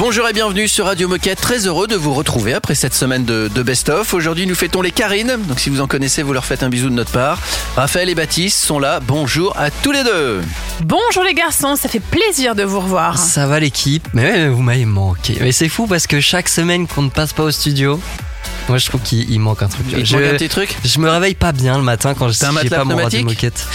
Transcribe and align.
Bonjour 0.00 0.26
et 0.26 0.32
bienvenue 0.32 0.66
sur 0.66 0.86
Radio 0.86 1.08
Moquette. 1.08 1.42
Très 1.42 1.66
heureux 1.66 1.86
de 1.86 1.94
vous 1.94 2.14
retrouver 2.14 2.54
après 2.54 2.74
cette 2.74 2.94
semaine 2.94 3.26
de, 3.26 3.50
de 3.54 3.62
best-of. 3.62 4.14
Aujourd'hui, 4.14 4.46
nous 4.46 4.54
fêtons 4.54 4.80
les 4.80 4.92
Karines. 4.92 5.36
Donc, 5.46 5.60
si 5.60 5.68
vous 5.68 5.82
en 5.82 5.86
connaissez, 5.86 6.22
vous 6.22 6.32
leur 6.32 6.46
faites 6.46 6.62
un 6.62 6.70
bisou 6.70 6.88
de 6.88 6.94
notre 6.94 7.12
part. 7.12 7.38
Raphaël 7.76 8.08
et 8.08 8.14
Baptiste 8.14 8.64
sont 8.64 8.78
là. 8.78 9.00
Bonjour 9.00 9.54
à 9.58 9.70
tous 9.70 9.92
les 9.92 10.02
deux. 10.02 10.40
Bonjour 10.84 11.22
les 11.22 11.34
garçons, 11.34 11.76
ça 11.76 11.90
fait 11.90 12.00
plaisir 12.00 12.54
de 12.54 12.62
vous 12.62 12.80
revoir. 12.80 13.18
Ça 13.18 13.46
va 13.46 13.60
l'équipe? 13.60 14.08
Mais 14.14 14.22
ouais, 14.22 14.48
vous 14.48 14.62
m'avez 14.62 14.86
manqué. 14.86 15.36
Mais 15.42 15.52
c'est 15.52 15.68
fou 15.68 15.86
parce 15.86 16.06
que 16.06 16.18
chaque 16.18 16.48
semaine 16.48 16.86
qu'on 16.86 17.02
ne 17.02 17.10
passe 17.10 17.34
pas 17.34 17.42
au 17.42 17.50
studio, 17.50 18.00
moi 18.68 18.78
je 18.78 18.86
trouve 18.86 19.00
qu'il 19.02 19.30
il 19.30 19.40
manque 19.40 19.62
un 19.62 19.68
truc. 19.68 19.86
Il 19.96 20.04
je, 20.04 20.16
manque 20.16 20.26
un 20.26 20.34
petit 20.34 20.48
truc 20.48 20.76
je 20.84 20.98
me 20.98 21.08
réveille 21.10 21.34
pas 21.34 21.52
bien 21.52 21.76
le 21.76 21.82
matin 21.84 22.14
quand 22.14 22.28
je 22.28 22.46
matelas 22.52 22.78
pas 22.78 22.84
mon 22.84 22.96
radio 22.96 23.20
pneumatique 23.20 23.24
moquette. 23.24 23.66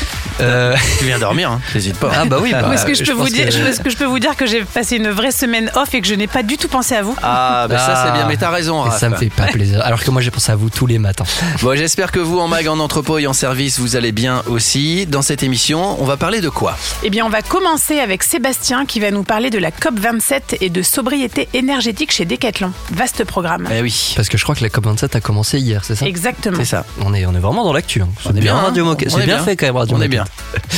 Euh, 0.41 0.75
Tu 0.99 1.05
viens 1.05 1.20
dormir, 1.20 1.52
hein. 1.52 1.61
N'hésite 1.73 1.98
pas. 1.98 2.11
ah 2.13 2.25
bah 2.25 2.38
oui, 2.41 2.52
bah, 2.52 2.70
est-ce 2.73 2.85
que 2.85 2.94
je 2.94 3.03
peux 3.03 3.13
vous 3.13 3.30
dire, 3.30 3.48
que- 3.48 3.67
est-ce 3.67 3.81
que 3.81 3.89
je 3.89 3.98
peux 3.98 4.05
vous 4.05 4.20
dire 4.20 4.35
que 4.35 4.45
j'ai 4.45 4.63
passé 4.63 4.98
une 4.98 5.09
vraie 5.09 5.31
semaine 5.31 5.71
off 5.75 5.94
et 5.94 6.02
que 6.02 6.08
je 6.08 6.13
n'ai 6.16 6.27
pas 6.27 6.44
du 6.44 6.58
tout 6.58 6.67
pensé 6.67 6.95
à 6.95 7.02
vous? 7.02 7.16
Ah, 7.21 7.67
bah 7.70 7.77
ça 7.77 8.03
c'est 8.05 8.11
bien, 8.13 8.27
mais 8.27 8.38
t'as 8.38 8.49
raison, 8.49 8.81
Raph. 8.81 8.99
ça 8.99 9.09
me 9.09 9.16
fait 9.16 9.30
pas 9.30 9.48
plaisir. 9.48 9.81
Alors 9.84 10.03
que 10.03 10.11
moi 10.11 10.21
j'ai 10.21 10.31
pensé 10.31 10.52
à 10.52 10.55
vous 10.55 10.70
tous 10.70 10.88
les 10.88 10.99
matins. 10.99 11.25
Bon, 11.61 11.75
j'espère 11.77 12.11
que 12.11 12.20
vous, 12.20 12.39
en 12.39 12.47
mag, 12.47 12.67
en 12.67 12.80
entrepôt 12.80 13.17
et 13.17 13.27
en 13.27 13.33
service, 13.33 13.80
vous 13.80 13.95
allez 13.95 14.11
bien 14.11 14.44
aussi. 14.47 15.05
Dans 15.05 15.22
cette 15.22 15.44
émission, 15.44 16.02
on 16.02 16.05
va 16.05 16.17
parler 16.17 16.41
de 16.41 16.49
quoi? 16.49 16.77
Eh 17.03 17.09
bien, 17.09 17.25
on 17.25 17.30
va 17.30 17.41
commencer 17.41 18.00
avec 18.00 18.23
Sébastien 18.23 18.86
qui 18.86 19.00
va 19.00 19.11
nous 19.11 19.23
parler 19.23 19.50
de 19.50 19.58
la 19.58 19.72
COP 19.72 20.00
27 20.00 20.58
et 20.61 20.69
de 20.69 20.81
sobriété 20.81 21.47
énergétique 21.53 22.11
chez 22.11 22.25
Decathlon. 22.25 22.72
Vaste 22.91 23.23
programme. 23.23 23.67
Eh 23.73 23.81
oui. 23.81 24.13
Parce 24.16 24.30
que 24.30 24.38
je 24.38 24.44
crois 24.44 24.56
que 24.56 24.63
la 24.63 24.69
COP27 24.86 25.17
a 25.17 25.22
commencé 25.22 25.59
hier, 25.59 25.83
c'est 25.83 25.95
ça? 25.95 26.05
Exactement. 26.05 26.58
C'est 26.58 26.66
ça. 26.66 26.86
on 27.02 27.14
est, 27.14 27.25
on 27.25 27.33
est 27.33 27.39
vraiment 27.39 27.64
dans 27.64 27.73
l'actu. 27.73 28.02
hein. 28.02 28.09
On 28.25 28.36
est 28.36 28.39
bien, 28.39 28.55
hein. 28.55 28.61
Radio 28.61 28.86
Moquette. 28.86 29.09
On 29.14 29.17
est 29.17 29.22
C'est 29.22 29.25
bien 29.25 29.36
bien. 29.38 29.44
fait 29.45 29.55
quand 29.55 29.66
même 29.66 29.75
Radio 29.78 29.97
On 29.97 30.02
est 30.02 30.08
Moquette. 30.08 30.31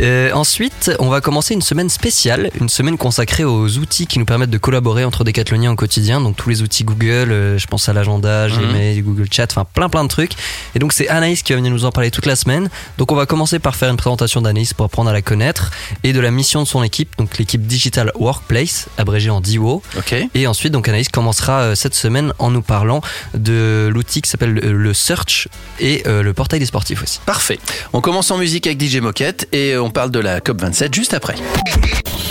Euh, 0.00 0.30
ensuite, 0.32 0.90
on 0.98 1.08
va 1.08 1.20
commencer 1.20 1.54
une 1.54 1.62
semaine 1.62 1.88
spéciale, 1.88 2.50
une 2.60 2.68
semaine 2.68 2.96
consacrée 2.98 3.44
aux 3.44 3.68
outils 3.78 4.06
qui 4.06 4.18
nous 4.18 4.24
permettent 4.24 4.50
de 4.50 4.58
collaborer 4.58 5.04
entre 5.04 5.24
décathloniens 5.24 5.72
au 5.72 5.76
quotidien. 5.76 6.20
Donc 6.20 6.36
tous 6.36 6.48
les 6.48 6.62
outils 6.62 6.84
Google, 6.84 7.30
euh, 7.32 7.58
je 7.58 7.66
pense 7.66 7.88
à 7.88 7.92
l'agenda, 7.92 8.48
Gmail, 8.48 9.02
Google 9.02 9.26
Chat, 9.30 9.46
enfin 9.50 9.64
plein 9.64 9.88
plein 9.88 10.02
de 10.04 10.08
trucs. 10.08 10.32
Et 10.74 10.78
donc 10.78 10.92
c'est 10.92 11.08
Anaïs 11.08 11.42
qui 11.42 11.52
va 11.52 11.56
venir 11.58 11.72
nous 11.72 11.84
en 11.84 11.92
parler 11.92 12.10
toute 12.10 12.26
la 12.26 12.36
semaine. 12.36 12.68
Donc 12.98 13.12
on 13.12 13.14
va 13.14 13.26
commencer 13.26 13.58
par 13.58 13.74
faire 13.76 13.90
une 13.90 13.96
présentation 13.96 14.40
d'Anaïs 14.42 14.72
pour 14.74 14.86
apprendre 14.86 15.10
à 15.10 15.12
la 15.12 15.22
connaître 15.22 15.70
et 16.04 16.12
de 16.12 16.20
la 16.20 16.30
mission 16.30 16.62
de 16.62 16.68
son 16.68 16.82
équipe, 16.82 17.16
donc 17.18 17.38
l'équipe 17.38 17.66
Digital 17.66 18.12
Workplace, 18.14 18.86
abrégée 18.98 19.30
en 19.30 19.40
DIWO. 19.40 19.82
Ok. 19.98 20.14
Et 20.34 20.46
ensuite, 20.46 20.72
donc 20.72 20.88
Anaïs 20.88 21.08
commencera 21.08 21.60
euh, 21.60 21.74
cette 21.74 21.94
semaine 21.94 22.32
en 22.38 22.50
nous 22.50 22.62
parlant 22.62 23.00
de 23.34 23.41
l'outil 23.50 24.22
qui 24.22 24.30
s'appelle 24.30 24.54
le, 24.54 24.72
le 24.72 24.94
Search 24.94 25.48
et 25.80 26.02
euh, 26.06 26.22
le 26.22 26.32
portail 26.34 26.60
des 26.60 26.66
sportifs 26.66 27.02
aussi. 27.02 27.20
Parfait. 27.26 27.58
On 27.92 28.00
commence 28.00 28.30
en 28.30 28.38
musique 28.38 28.66
avec 28.66 28.82
DJ 28.82 28.98
Moquette 28.98 29.48
et 29.52 29.76
on 29.76 29.90
parle 29.90 30.10
de 30.10 30.20
la 30.20 30.40
COP27 30.40 30.94
juste 30.94 31.14
après. 31.14 31.34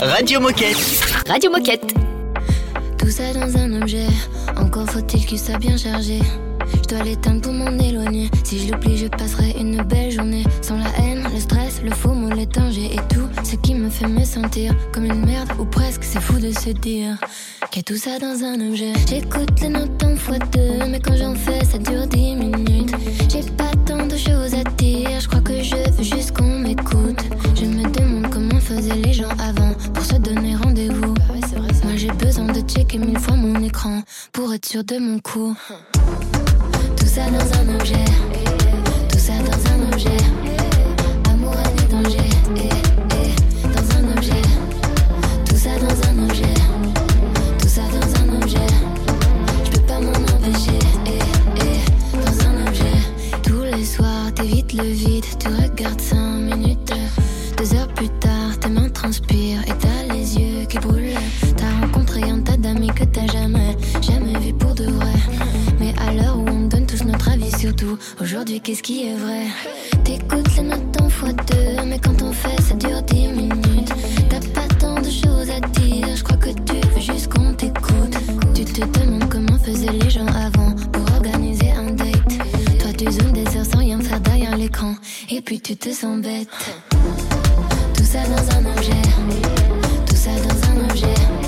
Radio 0.00 0.40
Moquette. 0.40 0.76
Radio 1.28 1.50
Moquette. 1.50 1.94
Tout 2.98 3.10
ça 3.10 3.32
dans 3.34 3.56
un 3.56 3.82
objet, 3.82 4.06
encore 4.56 4.88
faut-il 4.88 5.26
qu'il 5.26 5.38
soit 5.38 5.58
bien 5.58 5.76
chargé. 5.76 6.20
Je 6.74 6.94
dois 6.94 7.04
l'éteindre 7.04 7.40
pour 7.40 7.52
m'en 7.52 7.76
éloigner. 7.78 8.30
Si 8.44 8.64
je 8.64 8.72
l'oublie, 8.72 8.96
je 8.96 9.06
passerai 9.06 9.54
une 9.58 9.82
belle 9.82 10.10
journée. 10.12 10.44
Sans 10.60 10.76
la 10.76 10.88
haine, 10.98 11.26
le 11.32 11.40
stress, 11.40 11.80
le 11.82 11.90
faux 11.90 12.12
mot, 12.12 12.30
les 12.30 12.46
dangers 12.46 12.90
et 12.94 13.14
tout 13.14 13.28
ce 13.44 13.56
qui 13.56 13.74
me 13.74 13.90
fait 13.90 14.06
me 14.06 14.24
sentir 14.24 14.74
comme 14.92 15.04
une 15.04 15.24
merde 15.24 15.50
ou 15.58 15.64
presque. 15.64 16.04
C'est 16.04 16.20
fou 16.20 16.38
de 16.38 16.52
se 16.52 16.70
dire 16.70 17.16
y 17.76 17.78
a 17.78 17.82
tout 17.82 17.96
ça 17.96 18.18
dans 18.18 18.44
un 18.44 18.68
objet. 18.68 18.92
J'écoute 19.08 19.60
les 19.60 19.68
notes 19.68 20.02
en 20.02 20.14
fois 20.16 20.38
deux, 20.52 20.86
mais 20.90 21.00
quand 21.00 21.16
j'en 21.16 21.34
fais, 21.34 21.64
ça 21.64 21.78
dure 21.78 22.06
dix 22.06 22.34
minutes. 22.34 22.92
J'ai 23.30 23.42
pas 23.52 23.70
tant 23.86 24.06
de 24.06 24.16
choses 24.16 24.54
à 24.54 24.64
dire, 24.76 25.20
je 25.20 25.28
crois 25.28 25.40
que 25.40 25.62
je 25.62 25.76
veux 25.76 26.02
juste 26.02 26.36
qu'on 26.36 26.58
m'écoute. 26.58 27.20
Je 27.54 27.64
me 27.64 27.84
demande 27.90 28.30
comment 28.30 28.60
faisaient 28.60 28.94
les 28.96 29.12
gens 29.12 29.30
avant 29.38 29.72
pour 29.94 30.04
se 30.04 30.16
donner 30.16 30.56
rendez-vous. 30.56 31.14
Moi 31.84 31.96
j'ai 31.96 32.10
besoin 32.10 32.46
de 32.46 32.60
checker 32.60 32.98
mille 32.98 33.18
fois 33.18 33.36
mon 33.36 33.62
écran 33.62 34.02
pour 34.32 34.52
être 34.52 34.66
sûr 34.66 34.84
de 34.84 34.98
mon 34.98 35.18
coup. 35.20 35.54
Tout 36.96 37.06
ça 37.06 37.22
dans 37.30 37.58
un 37.58 37.74
objet, 37.76 38.04
tout 39.10 39.18
ça 39.18 39.32
dans 39.38 39.72
un 39.72 39.92
objet. 39.92 40.61
Le 54.76 54.84
vide, 54.84 55.24
tu 55.38 55.48
regardes 55.48 56.00
5 56.00 56.16
minutes. 56.16 56.92
Deux 57.56 57.74
heures 57.74 57.88
plus 57.88 58.08
tard, 58.20 58.58
tes 58.60 58.68
mains 58.68 58.88
transpirent 58.88 59.62
et 59.62 59.72
t'as 59.78 60.14
les 60.14 60.38
yeux 60.38 60.66
qui 60.66 60.78
brûlent. 60.78 61.16
T'as 61.56 61.80
rencontré 61.80 62.22
un 62.22 62.40
tas 62.40 62.56
d'amis 62.56 62.88
que 62.88 63.04
t'as 63.04 63.26
jamais, 63.26 63.76
jamais 64.00 64.38
vu 64.38 64.52
pour 64.54 64.74
de 64.74 64.84
vrai. 64.84 65.12
Mais 65.78 65.94
à 66.06 66.12
l'heure 66.12 66.38
où 66.38 66.48
on 66.48 66.68
donne 66.68 66.86
tous 66.86 67.04
notre 67.04 67.30
avis 67.30 67.50
sur 67.58 67.74
tout, 67.74 67.98
aujourd'hui 68.20 68.60
qu'est-ce 68.60 68.82
qui 68.82 69.08
est 69.08 69.16
vrai? 69.16 69.46
T'écoutes 70.04 70.56
les 70.56 70.62
notes 70.62 71.00
en 71.00 71.08
fois 71.08 71.32
deux, 71.32 71.84
mais 71.86 71.98
quand 71.98 72.22
on 72.22 72.32
fait 72.32 72.60
ça 72.62 72.74
dure 72.74 73.02
10 73.02 73.28
minutes. 73.28 73.92
T'as 74.28 74.40
pas 74.54 74.74
tant 74.78 75.00
de 75.00 75.10
choses 75.10 75.50
à 75.50 75.60
dire, 75.80 76.16
je 76.16 76.22
crois 76.22 76.38
que 76.38 76.50
tu 76.50 76.74
veux 76.94 77.00
juste 77.00 77.32
qu'on 77.32 77.52
t'écoute. 77.54 78.16
Tu 78.54 78.64
te 78.64 78.80
demandes 78.80 79.21
tu 85.62 85.76
te 85.76 85.90
sens 85.90 86.20
bête. 86.20 86.48
Tout 87.94 88.04
ça 88.04 88.18
dans 88.26 88.56
un 88.56 88.76
objet, 88.76 89.02
tout 90.06 90.16
ça 90.16 90.30
dans 90.30 90.70
un 90.70 90.90
objet. 90.90 91.41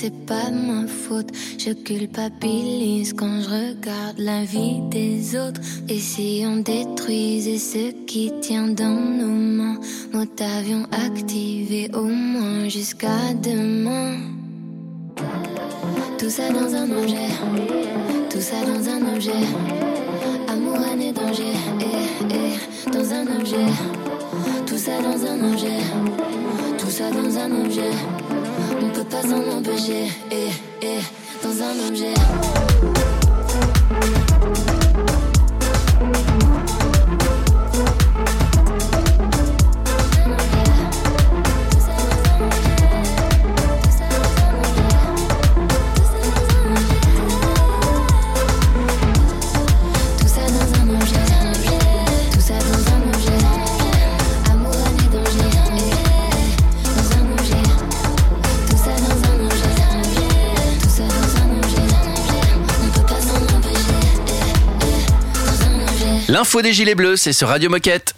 C'est 0.00 0.24
pas 0.24 0.50
ma 0.50 0.86
faute. 0.86 1.28
Je 1.58 1.72
culpabilise 1.72 3.12
quand 3.12 3.42
je 3.42 3.48
regarde 3.50 4.18
la 4.18 4.44
vie 4.44 4.80
des 4.90 5.36
autres. 5.36 5.60
Et 5.90 5.98
si 5.98 6.42
on 6.46 6.56
détruisait 6.56 7.58
ce 7.58 7.90
qui 8.06 8.32
tient 8.40 8.68
dans 8.68 8.98
nos 9.20 9.26
mains, 9.58 9.78
mode 10.14 10.40
avion 10.58 10.84
activé 11.06 11.90
au 11.92 12.04
moins 12.04 12.66
jusqu'à 12.68 13.34
demain. 13.42 14.16
Tout 16.18 16.30
ça 16.30 16.48
dans 16.50 16.74
un 16.74 16.90
objet, 16.90 17.30
tout 18.30 18.40
ça 18.40 18.56
dans 18.64 18.84
un 18.88 19.14
objet. 19.14 19.44
Amour, 20.48 20.78
haine 20.90 21.02
et 21.02 21.12
danger, 21.12 21.52
eh, 21.80 22.34
eh, 22.38 22.90
dans 22.90 23.12
un 23.12 23.26
objet. 23.38 23.68
Tout 24.66 24.78
ça 24.78 24.96
dans 25.02 25.20
un 25.30 25.52
objet, 25.52 25.80
tout 26.78 26.90
ça 26.90 27.10
dans 27.10 27.38
un 27.38 27.64
objet. 27.64 28.29
On 28.82 28.88
peut 28.88 29.04
pas 29.04 29.22
s'en 29.22 29.58
empêcher, 29.58 30.08
eh, 30.30 30.50
eh, 30.82 31.00
dans 31.42 31.62
un 31.62 31.88
objet. 31.88 32.14
L'info 66.40 66.62
des 66.62 66.72
Gilets 66.72 66.94
Bleus, 66.94 67.18
c'est 67.18 67.34
sur 67.34 67.48
Radio 67.48 67.68
Moquette. 67.68 68.14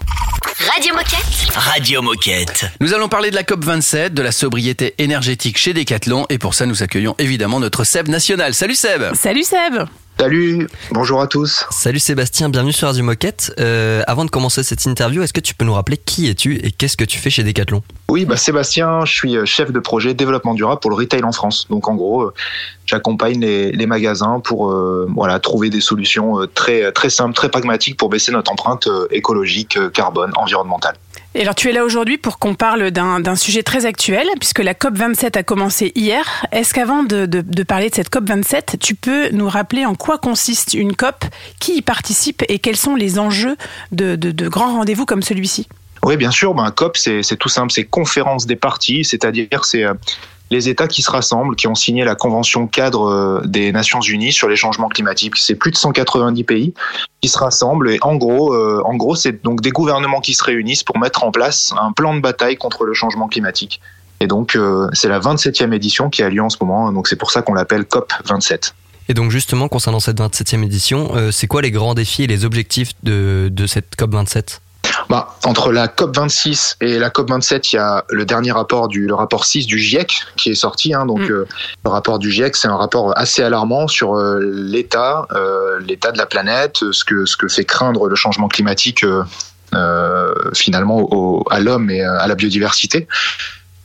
Radio 0.73 0.95
Moquette. 0.95 1.57
Radio 1.57 2.03
Moquette. 2.03 2.67
Nous 2.79 2.95
allons 2.95 3.09
parler 3.09 3.31
de 3.31 3.35
la 3.35 3.43
COP27, 3.43 4.11
de 4.11 4.23
la 4.23 4.31
sobriété 4.31 4.95
énergétique 4.99 5.59
chez 5.59 5.75
Decathlon 5.75 6.27
et 6.29 6.39
pour 6.39 6.55
ça 6.55 6.65
nous 6.65 6.85
accueillons 6.85 7.17
évidemment 7.19 7.59
notre 7.59 7.83
Seb 7.83 8.07
national. 8.07 8.55
Salut 8.55 8.77
Seb 8.77 9.13
Salut 9.15 9.43
Seb 9.43 9.89
Salut, 10.19 10.69
bonjour 10.93 11.20
à 11.20 11.26
tous. 11.26 11.67
Salut 11.70 11.99
Sébastien, 11.99 12.49
bienvenue 12.49 12.73
sur 12.73 12.87
Radio 12.87 13.03
Moquette. 13.03 13.53
Euh, 13.59 14.03
avant 14.06 14.25
de 14.25 14.31
commencer 14.31 14.62
cette 14.62 14.85
interview, 14.85 15.23
est-ce 15.23 15.32
que 15.32 15.41
tu 15.41 15.55
peux 15.55 15.64
nous 15.64 15.75
rappeler 15.75 15.97
qui 15.97 16.29
es-tu 16.29 16.56
et 16.64 16.70
qu'est-ce 16.70 16.97
que 16.97 17.05
tu 17.05 17.19
fais 17.19 17.31
chez 17.31 17.43
Decathlon? 17.43 17.82
Oui, 18.09 18.25
bah 18.25 18.37
Sébastien, 18.37 19.05
je 19.05 19.12
suis 19.12 19.37
euh, 19.37 19.47
chef 19.47 19.73
de 19.73 19.81
projet 19.81 20.14
développement 20.14 20.55
durable 20.55 20.81
pour 20.81 20.91
le 20.91 20.97
retail 20.97 21.25
en 21.25 21.32
France. 21.32 21.67
Donc 21.70 21.88
en 21.88 21.94
gros, 21.94 22.23
euh, 22.23 22.35
j'accompagne 22.85 23.41
les, 23.41 23.73
les, 23.73 23.87
magasins 23.87 24.38
pour 24.38 24.70
euh, 24.70 25.09
voilà 25.14 25.41
trouver 25.41 25.70
des 25.70 25.81
solutions 25.81 26.47
très 26.55 26.93
très 26.93 27.08
simples, 27.08 27.35
très 27.35 27.49
pragmatiques 27.49 27.97
pour 27.97 28.11
baisser 28.11 28.31
notre 28.31 28.53
empreinte 28.53 28.87
écologique, 29.11 29.79
carbone, 29.93 30.31
environnementale. 30.37 30.97
Et 31.34 31.43
alors 31.43 31.55
tu 31.55 31.69
es 31.69 31.73
là 31.73 31.84
aujourd'hui 31.84 32.19
pour 32.19 32.38
qu'on 32.38 32.55
parle 32.55 32.90
d'un 32.90 33.37
sujet 33.37 33.62
très 33.62 33.87
actuel, 33.87 34.26
puisque 34.38 34.58
la 34.58 34.75
COP27 34.75 35.38
a 35.38 35.43
commencé 35.43 35.93
hier. 35.94 36.44
Est-ce 36.52 36.75
qu'avant 36.75 37.02
de, 37.02 37.62
parler 37.62 37.88
de 37.88 37.94
cette 37.94 38.11
COP27, 38.11 38.79
tu 38.79 38.94
peux 38.94 39.31
nous 39.31 39.49
rappeler 39.49 39.87
en 39.87 39.94
quoi 39.94 40.19
consiste 40.19 40.75
une 40.75 40.94
COP, 40.94 41.25
qui 41.58 41.76
y 41.76 41.82
participe 41.82 42.43
et 42.49 42.58
quels 42.58 42.76
sont 42.76 42.94
les 42.94 43.19
enjeux 43.19 43.56
de, 43.93 44.17
de 44.17 44.49
grands 44.49 44.75
rendez-vous 44.75 45.06
comme 45.06 45.23
celui-ci? 45.23 45.69
Oui, 46.05 46.17
bien 46.17 46.31
sûr. 46.31 46.55
Ben, 46.55 46.70
COP, 46.70 46.96
c'est 46.96 47.37
tout 47.38 47.49
simple, 47.49 47.73
c'est 47.73 47.84
conférence 47.84 48.46
des 48.46 48.56
parties, 48.56 49.05
c'est-à-dire 49.05 49.64
c'est 49.64 49.84
euh, 49.84 49.94
les 50.53 50.69
États 50.69 50.87
qui 50.87 51.01
se 51.03 51.11
rassemblent, 51.11 51.57
qui 51.57 51.67
ont 51.67 51.75
signé 51.75 52.05
la 52.05 52.15
Convention 52.15 52.67
cadre 52.67 53.09
euh, 53.09 53.41
des 53.47 53.73
Nations 53.73 54.01
Unies 54.01 54.33
sur 54.33 54.49
les 54.49 54.57
changements 54.57 54.89
climatiques. 54.89 55.37
C'est 55.37 55.55
plus 55.55 55.71
de 55.71 55.77
190 55.77 56.45
pays 56.45 56.75
qui 57.23 57.29
se 57.29 57.39
rassemblent 57.39 57.91
et 57.91 57.99
en 58.03 58.17
gros, 58.17 58.55
euh, 58.55 58.83
en 58.85 58.95
gros, 58.95 59.17
c'est 59.17 59.43
donc 59.43 59.63
des 59.63 59.71
gouvernements 59.71 60.21
qui 60.21 60.35
se 60.35 60.45
réunissent 60.45 60.85
pour 60.85 60.99
mettre 60.99 61.25
en 61.25 61.33
place 61.33 61.73
un 61.81 61.93
plan 61.93 62.15
de 62.15 62.21
bataille 62.21 62.57
contre 62.57 62.85
le 62.85 62.93
changement 62.93 63.29
climatique. 63.29 63.81
Et 64.21 64.27
donc, 64.27 64.55
euh, 64.55 64.89
c'est 64.93 65.09
la 65.09 65.19
27e 65.19 65.73
édition 65.73 66.11
qui 66.11 66.23
a 66.23 66.29
lieu 66.29 66.43
en 66.43 66.51
ce 66.51 66.59
moment. 66.61 66.93
Donc, 66.93 67.09
c'est 67.09 67.17
pour 67.17 67.31
ça 67.31 67.41
qu'on 67.41 67.55
l'appelle 67.55 67.87
COP 67.87 68.13
27. 68.27 68.75
Et 69.09 69.15
donc 69.15 69.31
justement, 69.33 69.67
concernant 69.67 69.99
cette 69.99 70.21
27e 70.21 70.63
édition, 70.63 71.11
c'est 71.33 71.49
quoi 71.49 71.61
les 71.61 71.73
grands 71.73 71.95
défis 71.95 72.23
et 72.23 72.27
les 72.29 72.45
objectifs 72.45 72.93
de, 73.03 73.51
cette 73.67 73.97
COP 73.97 74.13
27 74.13 74.63
bah, 75.09 75.37
entre 75.44 75.73
la 75.73 75.89
COP 75.89 76.17
26 76.17 76.77
et 76.81 76.99
la 76.99 77.11
COP 77.11 77.31
27, 77.31 77.73
il 77.73 77.77
y 77.77 77.79
a 77.79 78.05
le 78.09 78.25
dernier 78.25 78.53
rapport 78.53 78.89
du 78.89 79.06
le 79.06 79.15
rapport 79.15 79.44
6 79.44 79.67
du 79.67 79.79
GIEC 79.79 80.12
qui 80.37 80.50
est 80.50 80.55
sorti. 80.55 80.94
Hein, 80.94 81.06
donc 81.06 81.21
mm. 81.21 81.31
euh, 81.31 81.44
le 81.85 81.91
rapport 81.91 82.19
du 82.19 82.31
GIEC, 82.31 82.56
c'est 82.56 82.69
un 82.69 82.77
rapport 82.77 83.17
assez 83.17 83.43
alarmant 83.43 83.89
sur 83.89 84.15
euh, 84.15 84.41
l'état 84.41 85.27
euh, 85.33 85.81
l'état 85.81 86.12
de 86.12 86.19
la 86.19 86.27
planète, 86.27 86.79
ce 86.93 87.05
que 87.05 87.27
ce 87.27 87.37
que 87.37 87.49
fait 87.49 87.65
craindre 87.65 88.09
le 88.09 88.17
changement 88.17 88.49
climatique 88.49 89.05
finalement 90.55 90.99
au, 91.00 91.44
à 91.50 91.59
l'homme 91.59 91.91
et 91.91 92.03
à 92.03 92.27
la 92.27 92.35
biodiversité. 92.35 93.09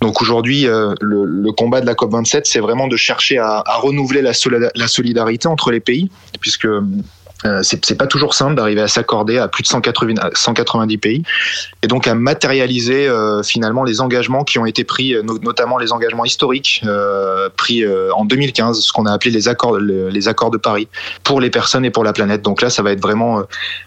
Donc 0.01 0.21
aujourd'hui, 0.21 0.63
le, 0.63 0.95
le, 1.01 1.51
combat 1.53 1.81
de 1.81 1.87
la 1.87 1.95
COP 1.95 2.11
27, 2.11 2.45
c'est 2.45 2.59
vraiment 2.59 2.87
de 2.87 2.97
chercher 2.97 3.39
à, 3.39 3.63
à 3.65 3.77
renouveler 3.77 4.21
la, 4.21 4.31
la, 4.75 4.87
solidarité 4.87 5.47
entre 5.47 5.71
les 5.71 5.79
pays, 5.79 6.11
puisque 6.39 6.67
euh, 7.45 7.61
c'est 7.61 7.97
pas 7.97 8.07
toujours 8.07 8.33
simple 8.33 8.55
d'arriver 8.55 8.81
à 8.81 8.87
s'accorder 8.87 9.37
à 9.37 9.47
plus 9.47 9.61
de 9.61 9.67
180, 9.67 10.15
190 10.33 10.97
pays 10.97 11.23
et 11.83 11.87
donc 11.87 12.07
à 12.07 12.15
matérialiser 12.15 13.07
euh, 13.07 13.43
finalement 13.43 13.83
les 13.83 14.01
engagements 14.01 14.43
qui 14.43 14.57
ont 14.57 14.65
été 14.65 14.83
pris, 14.83 15.13
euh, 15.13 15.21
notamment 15.21 15.77
les 15.77 15.93
engagements 15.93 16.25
historiques 16.25 16.81
euh, 16.85 17.49
pris 17.55 17.83
en 18.15 18.25
2015, 18.25 18.79
ce 18.81 18.91
qu'on 18.91 19.05
a 19.05 19.11
appelé 19.11 19.29
les 19.31 19.47
accords, 19.47 19.77
les 19.77 20.27
accords 20.27 20.51
de 20.51 20.57
Paris 20.57 20.87
pour 21.23 21.39
les 21.39 21.49
personnes 21.49 21.85
et 21.85 21.91
pour 21.91 22.03
la 22.03 22.13
planète. 22.13 22.41
Donc 22.41 22.61
là, 22.61 22.69
ça 22.69 22.81
va 22.81 22.91
être 22.91 23.01
vraiment 23.01 23.43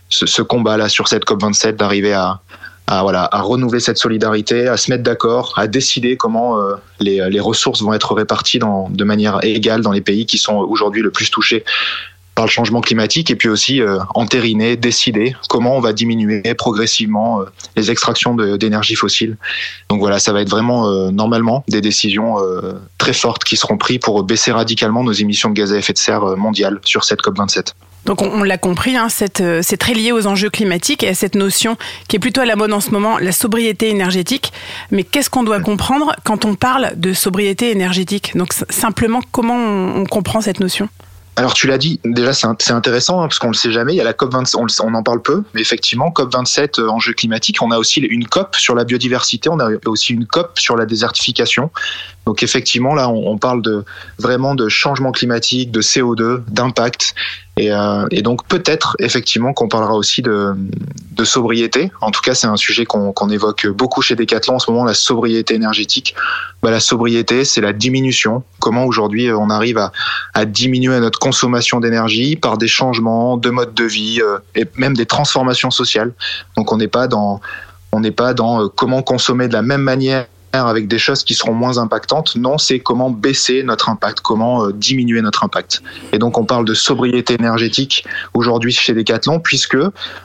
ce, 0.09 0.27
ce 0.27 0.43
combat 0.43 0.77
là 0.77 0.89
sur 0.89 1.09
cette 1.09 1.25
COP 1.25 1.43
27 1.43 1.77
d'arriver 1.77 2.13
à, 2.13 2.41
à, 2.87 3.03
voilà, 3.03 3.29
à 3.33 3.41
renouveler 3.41 3.81
cette 3.81 3.99
solidarité, 3.99 4.69
à 4.69 4.77
se 4.77 4.91
mettre 4.91 5.03
d'accord, 5.03 5.55
à 5.57 5.67
décider 5.67 6.17
comment 6.17 6.59
les, 7.01 7.29
les, 7.29 7.41
ressources 7.41 7.83
vont 7.83 7.93
être 7.93 8.15
réparties 8.15 8.59
dans, 8.59 8.89
de 8.91 9.05
manière 9.05 9.41
égale 9.43 9.83
dans 9.83 9.93
les 9.93 10.01
pays 10.01 10.27
qui 10.27 10.39
sont 10.39 10.57
aujourd'hui 10.57 11.03
le 11.03 11.11
plus 11.11 11.31
touchés 11.31 11.65
par 12.35 12.47
le 12.47 12.51
changement 12.51 12.81
climatique 12.81 13.31
et 13.31 13.37
puis 13.37 13.49
aussi 13.49 13.83
euh, 13.83 13.99
entériner, 14.15 14.77
décider 14.77 15.35
comment 15.49 15.77
on 15.77 15.81
va 15.81 15.93
diminuer 15.93 16.43
progressivement 16.55 17.41
euh, 17.41 17.45
les 17.77 17.91
extractions 17.91 18.35
d'énergie 18.35 18.95
fossile. 18.95 19.37
Donc 19.89 20.01
voilà, 20.01 20.19
ça 20.19 20.33
va 20.33 20.41
être 20.41 20.51
vraiment 20.51 20.89
euh, 20.89 21.11
normalement 21.11 21.65
des 21.69 21.81
décisions 21.81 22.37
très 22.99 23.13
fortes 23.13 23.45
qui 23.45 23.57
seront 23.57 23.77
prises 23.77 23.99
pour 23.99 24.23
baisser 24.23 24.53
radicalement 24.53 25.03
nos 25.03 25.13
émissions 25.13 25.51
de 25.51 25.55
gaz 25.55 25.73
à 25.73 25.77
effet 25.77 25.93
de 25.93 25.99
serre 25.99 26.37
mondiales 26.37 26.81
sur 26.85 27.05
cette 27.05 27.21
COP27. 27.21 27.75
Donc 28.07 28.23
on, 28.23 28.43
l'a 28.43 28.57
compris, 28.57 28.97
hein, 28.97 29.09
c'est 29.11 29.77
très 29.77 29.93
lié 29.93 30.13
aux 30.13 30.27
enjeux 30.27 30.49
climatiques 30.49 31.03
et 31.03 31.09
à 31.09 31.15
cette 31.15 31.35
notion 31.35 31.77
qui 32.09 32.17
est 32.17 32.19
plutôt 32.19 32.41
à 32.41 32.47
la 32.47 32.57
mode 32.57 32.73
en 32.73 32.81
ce 32.81 32.91
moment, 32.91 33.19
la 33.19 33.33
sobriété 33.33 33.91
énergétique. 33.91 34.53
Mais 34.91 35.05
qu'est-ce 35.05 35.29
qu'on 35.29 35.43
doit 35.43 35.61
comprendre 35.61 36.15
quand 36.25 36.45
on 36.45 36.55
parle 36.55 36.93
de 36.97 37.13
sobriété 37.13 37.71
énergétique? 37.71 38.37
Donc 38.37 38.55
simplement, 38.71 39.21
comment 39.33 39.57
on 39.57 40.07
comprend 40.07 40.41
cette 40.41 40.61
notion? 40.61 40.89
Alors 41.37 41.55
tu 41.55 41.67
l'as 41.67 41.79
dit, 41.79 42.01
déjà 42.05 42.33
c'est 42.33 42.71
intéressant 42.73 43.23
hein, 43.23 43.29
parce 43.29 43.39
qu'on 43.39 43.49
le 43.49 43.55
sait 43.55 43.73
jamais. 43.73 43.95
Il 43.95 43.97
y 43.97 44.01
a 44.01 44.05
la 44.05 44.13
COP 44.13 44.33
27, 44.33 44.61
on, 44.83 44.95
en 44.95 45.03
parle 45.03 45.23
peu, 45.23 45.43
mais 45.55 45.61
effectivement 45.61 46.11
COP 46.11 46.33
27 46.33 46.79
euh, 46.79 46.89
enjeux 46.89 47.15
climatiques. 47.15 47.63
On 47.63 47.71
a 47.71 47.79
aussi 47.79 48.01
une 48.01 48.27
COP 48.27 48.57
sur 48.57 48.75
la 48.75 48.85
biodiversité, 48.85 49.49
on 49.49 49.59
a 49.59 49.71
aussi 49.87 50.13
une 50.13 50.27
COP 50.27 50.59
sur 50.59 50.77
la 50.77 50.87
désertification. 50.87 51.71
Donc 52.31 52.45
effectivement 52.45 52.95
là, 52.95 53.09
on, 53.09 53.39
parle 53.39 53.61
de 53.61 53.85
vraiment 54.21 54.55
de 54.55 54.69
changement 54.69 55.11
climatique, 55.11 55.73
de 55.73 55.83
CO2, 55.83 56.45
d'impact. 56.47 57.17
Et, 57.57 57.73
euh, 57.73 58.07
et, 58.13 58.23
donc 58.23 58.47
peut-être 58.47 58.95
effectivement 59.01 59.53
qu'on 59.53 59.67
parlera 59.67 59.95
aussi 59.95 60.23
de, 60.23 60.55
sobriété. 61.25 61.91
En 62.01 62.13
tout 62.13 62.21
cas, 62.21 62.37
c'est 62.37 62.47
un 62.47 62.57
sujet 62.57 62.85
qu'on 62.87 63.29
évoque 63.31 63.67
beaucoup 63.67 64.01
chez 64.01 64.15
Decathlon 64.15 64.55
en 64.55 64.59
ce 64.61 64.71
moment, 64.71 64.85
la 64.85 64.95
sobriété 64.95 65.55
énergétique. 65.55 66.15
Bah, 66.63 66.71
la 66.71 66.79
sobriété, 66.79 67.45
c'est 67.45 67.61
la 67.61 67.73
diminution. 67.73 68.45
Comment 68.61 68.85
aujourd'hui 68.85 69.33
on 69.33 69.51
arrive 69.51 69.79
à, 70.33 70.45
diminuer 70.45 71.01
notre 71.01 71.19
consommation 71.19 71.81
d'énergie 71.81 72.37
par 72.37 72.59
des 72.59 72.69
changements 72.69 73.39
de 73.39 73.51
mode 73.51 73.75
de 73.75 73.85
vie 73.85 74.21
euh, 74.23 74.39
et 74.55 74.69
même 74.77 74.97
des 74.97 75.07
transformations 75.07 75.73
sociales. 75.73 76.13
Donc 76.57 76.71
on 76.71 76.77
n'est 76.77 76.87
pas 76.87 77.09
dans 77.09 77.41
on 77.91 77.99
n'est 77.99 78.13
pas 78.13 78.35
dans 78.35 78.63
euh, 78.63 78.69
comment 78.69 79.03
consommer 79.03 79.49
de 79.49 79.53
la 79.53 79.63
même 79.63 79.83
manière 79.83 80.27
avec 80.53 80.89
des 80.89 80.99
choses 80.99 81.23
qui 81.25 81.35
seront 81.35 81.55
moins 81.55 81.79
impactantes. 81.79 82.37
Non, 82.37 82.59
c'est 82.59 82.81
comment 82.81 83.11
baisser 83.11 83.63
notre 83.63 83.89
impact, 83.89 84.21
comment 84.21 84.67
euh, 84.67 84.73
diminuer 84.73 85.21
notre 85.23 85.45
impact. 85.45 85.83
Et 86.13 86.19
donc 86.19 86.39
on 86.39 86.45
parle 86.45 86.65
de 86.65 86.75
sobriété 86.75 87.35
énergétique 87.35 88.05
aujourd'hui 88.35 88.73
chez 88.73 88.93
Decathlon 88.93 89.41
puisque 89.41 89.79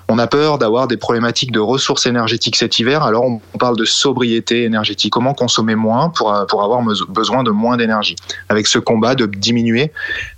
on 0.09 0.17
a 0.17 0.27
peur 0.27 0.57
d'avoir 0.57 0.87
des 0.87 0.97
problématiques 0.97 1.51
de 1.51 1.59
ressources 1.59 2.05
énergétiques 2.05 2.55
cet 2.55 2.79
hiver. 2.79 3.03
Alors 3.03 3.25
on 3.25 3.57
parle 3.57 3.77
de 3.77 3.85
sobriété 3.85 4.63
énergétique, 4.63 5.13
comment 5.13 5.33
consommer 5.33 5.75
moins 5.75 6.09
pour 6.09 6.33
euh, 6.33 6.45
pour 6.45 6.63
avoir 6.63 6.81
besoin 7.09 7.43
de 7.43 7.51
moins 7.51 7.77
d'énergie? 7.77 8.15
Avec 8.49 8.67
ce 8.67 8.79
combat 8.79 9.15
de 9.15 9.25
diminuer 9.25 9.91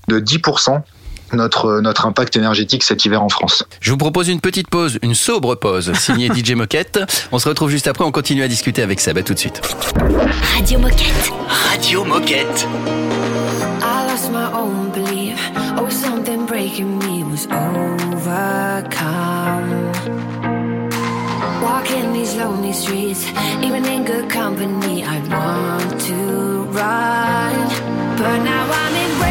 de 0.08 0.20
10% 0.20 0.82
notre, 1.34 1.82
notre 1.82 2.06
impact 2.06 2.36
énergétique 2.36 2.84
cet 2.84 3.06
hiver 3.06 3.22
en 3.22 3.30
France. 3.30 3.64
Je 3.82 3.92
vous 3.92 3.98
propose 3.98 4.30
une 4.30 4.42
petite 4.42 4.70
pause, 4.70 5.00
une 5.02 5.16
sobre 5.16 5.56
pause, 5.56 5.94
signée 5.94 6.30
DJ 6.34 6.52
Moquette. 6.52 7.00
On 7.32 7.40
se 7.40 7.48
retrouve 7.50 7.70
juste 7.70 7.88
après, 7.88 8.04
on 8.04 8.12
continue 8.12 8.44
à 8.44 8.48
discuter 8.48 8.82
avec 8.82 9.00
Seb. 9.00 9.18
À 9.18 9.24
tout 9.24 9.34
de 9.34 9.40
suite. 9.40 9.62
Radio 10.56 10.80
Moquette. 10.80 11.32
Radio 11.72 12.04
Moquette. 12.04 12.68
I 13.82 14.06
lost 14.08 14.32
my 14.32 14.52
own 14.54 14.92
belief. 14.92 15.40
Oh, 15.78 15.90
something 15.90 16.46
breaking 16.46 17.00
me 17.00 17.24
was 17.24 17.48
overcome. 17.48 18.88
Walking 21.62 22.14
these 22.14 22.36
lonely 22.36 22.74
streets, 22.74 23.26
even 23.62 23.86
in 23.86 24.04
good 24.06 24.30
company, 24.30 25.04
I 25.04 25.20
want 25.30 26.00
to 26.02 26.64
run. 26.72 27.54
But 28.18 28.38
now 28.44 28.66
I'm 28.72 28.96
embracing 28.96 29.27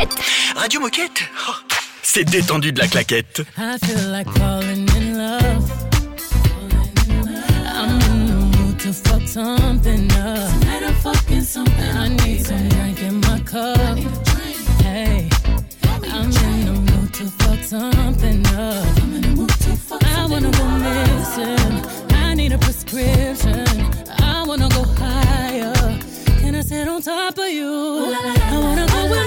Moquette. 0.00 0.20
Radio 0.56 0.80
Moquette 0.80 1.22
oh, 1.46 1.52
C'est 2.02 2.24
détendu 2.24 2.72
de 2.72 2.78
la 2.78 2.86
claquette. 2.86 3.42
I 3.58 3.76
feel 3.84 4.10
like 4.10 4.28
falling 4.38 4.88
in 4.96 5.18
love. 5.18 5.70
I'm 7.66 8.00
in 8.00 8.26
the 8.26 8.56
mood 8.56 8.78
to 8.80 8.92
fuck 8.94 9.28
something 9.28 10.10
up. 10.12 10.60
Tonight 10.60 10.84
I'm 10.86 10.94
fucking 10.94 11.42
something. 11.42 11.96
I 11.96 12.08
need 12.08 12.46
some 12.46 12.66
drink 12.70 13.02
in 13.02 13.20
my 13.20 13.40
cup. 13.40 13.98
Hey, 14.82 15.28
I'm 15.84 16.24
in 16.24 16.64
the 16.64 16.92
mood 16.92 17.12
to 17.14 17.26
fuck 17.26 17.62
something 17.62 18.46
up. 18.46 18.86
I'm 19.02 19.14
in 19.16 19.20
the 19.20 19.34
mood 19.36 19.50
to 19.50 19.76
fuck. 19.76 20.02
I 20.02 20.26
wanna 20.26 20.50
go 20.50 20.66
missing. 20.78 22.16
I 22.16 22.34
need 22.34 22.52
a 22.52 22.58
prescription. 22.58 23.66
I 24.18 24.44
wanna 24.46 24.70
go 24.70 24.84
higher. 24.96 25.74
Can 26.40 26.54
I 26.54 26.62
sit 26.62 26.88
on 26.88 27.02
top 27.02 27.36
of 27.36 27.48
you? 27.50 28.14
I 28.14 28.58
wanna 28.58 28.86
go 28.86 29.19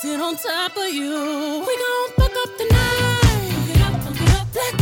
sit 0.00 0.18
on 0.18 0.34
top 0.34 0.74
of 0.78 0.94
you. 0.94 1.64
We 1.66 1.76
gon' 1.76 2.08
fuck 2.16 2.32
up 2.42 2.56
the 2.56 2.66
night. 2.70 3.20
Fuck 3.52 3.68
it 3.68 3.80
up, 3.82 4.02
fuck 4.02 4.20
it 4.20 4.30
up 4.40 4.46
black 4.52 4.74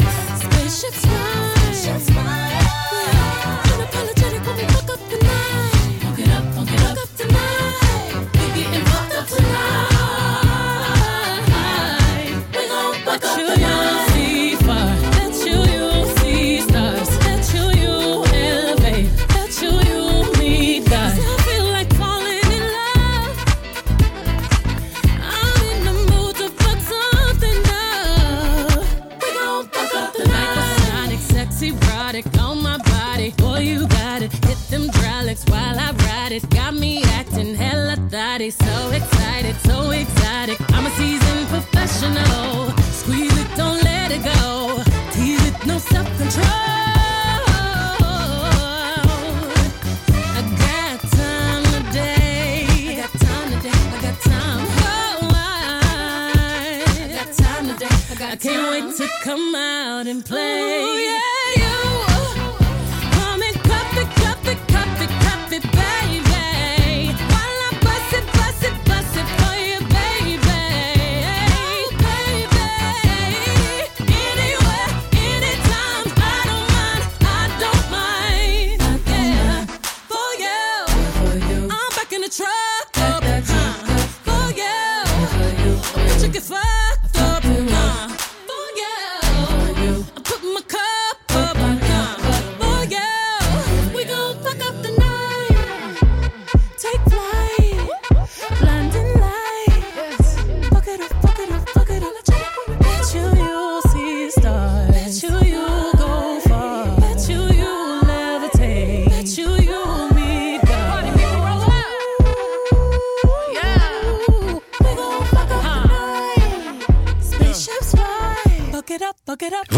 nice. 0.00 0.42
Spaceships. 0.42 1.25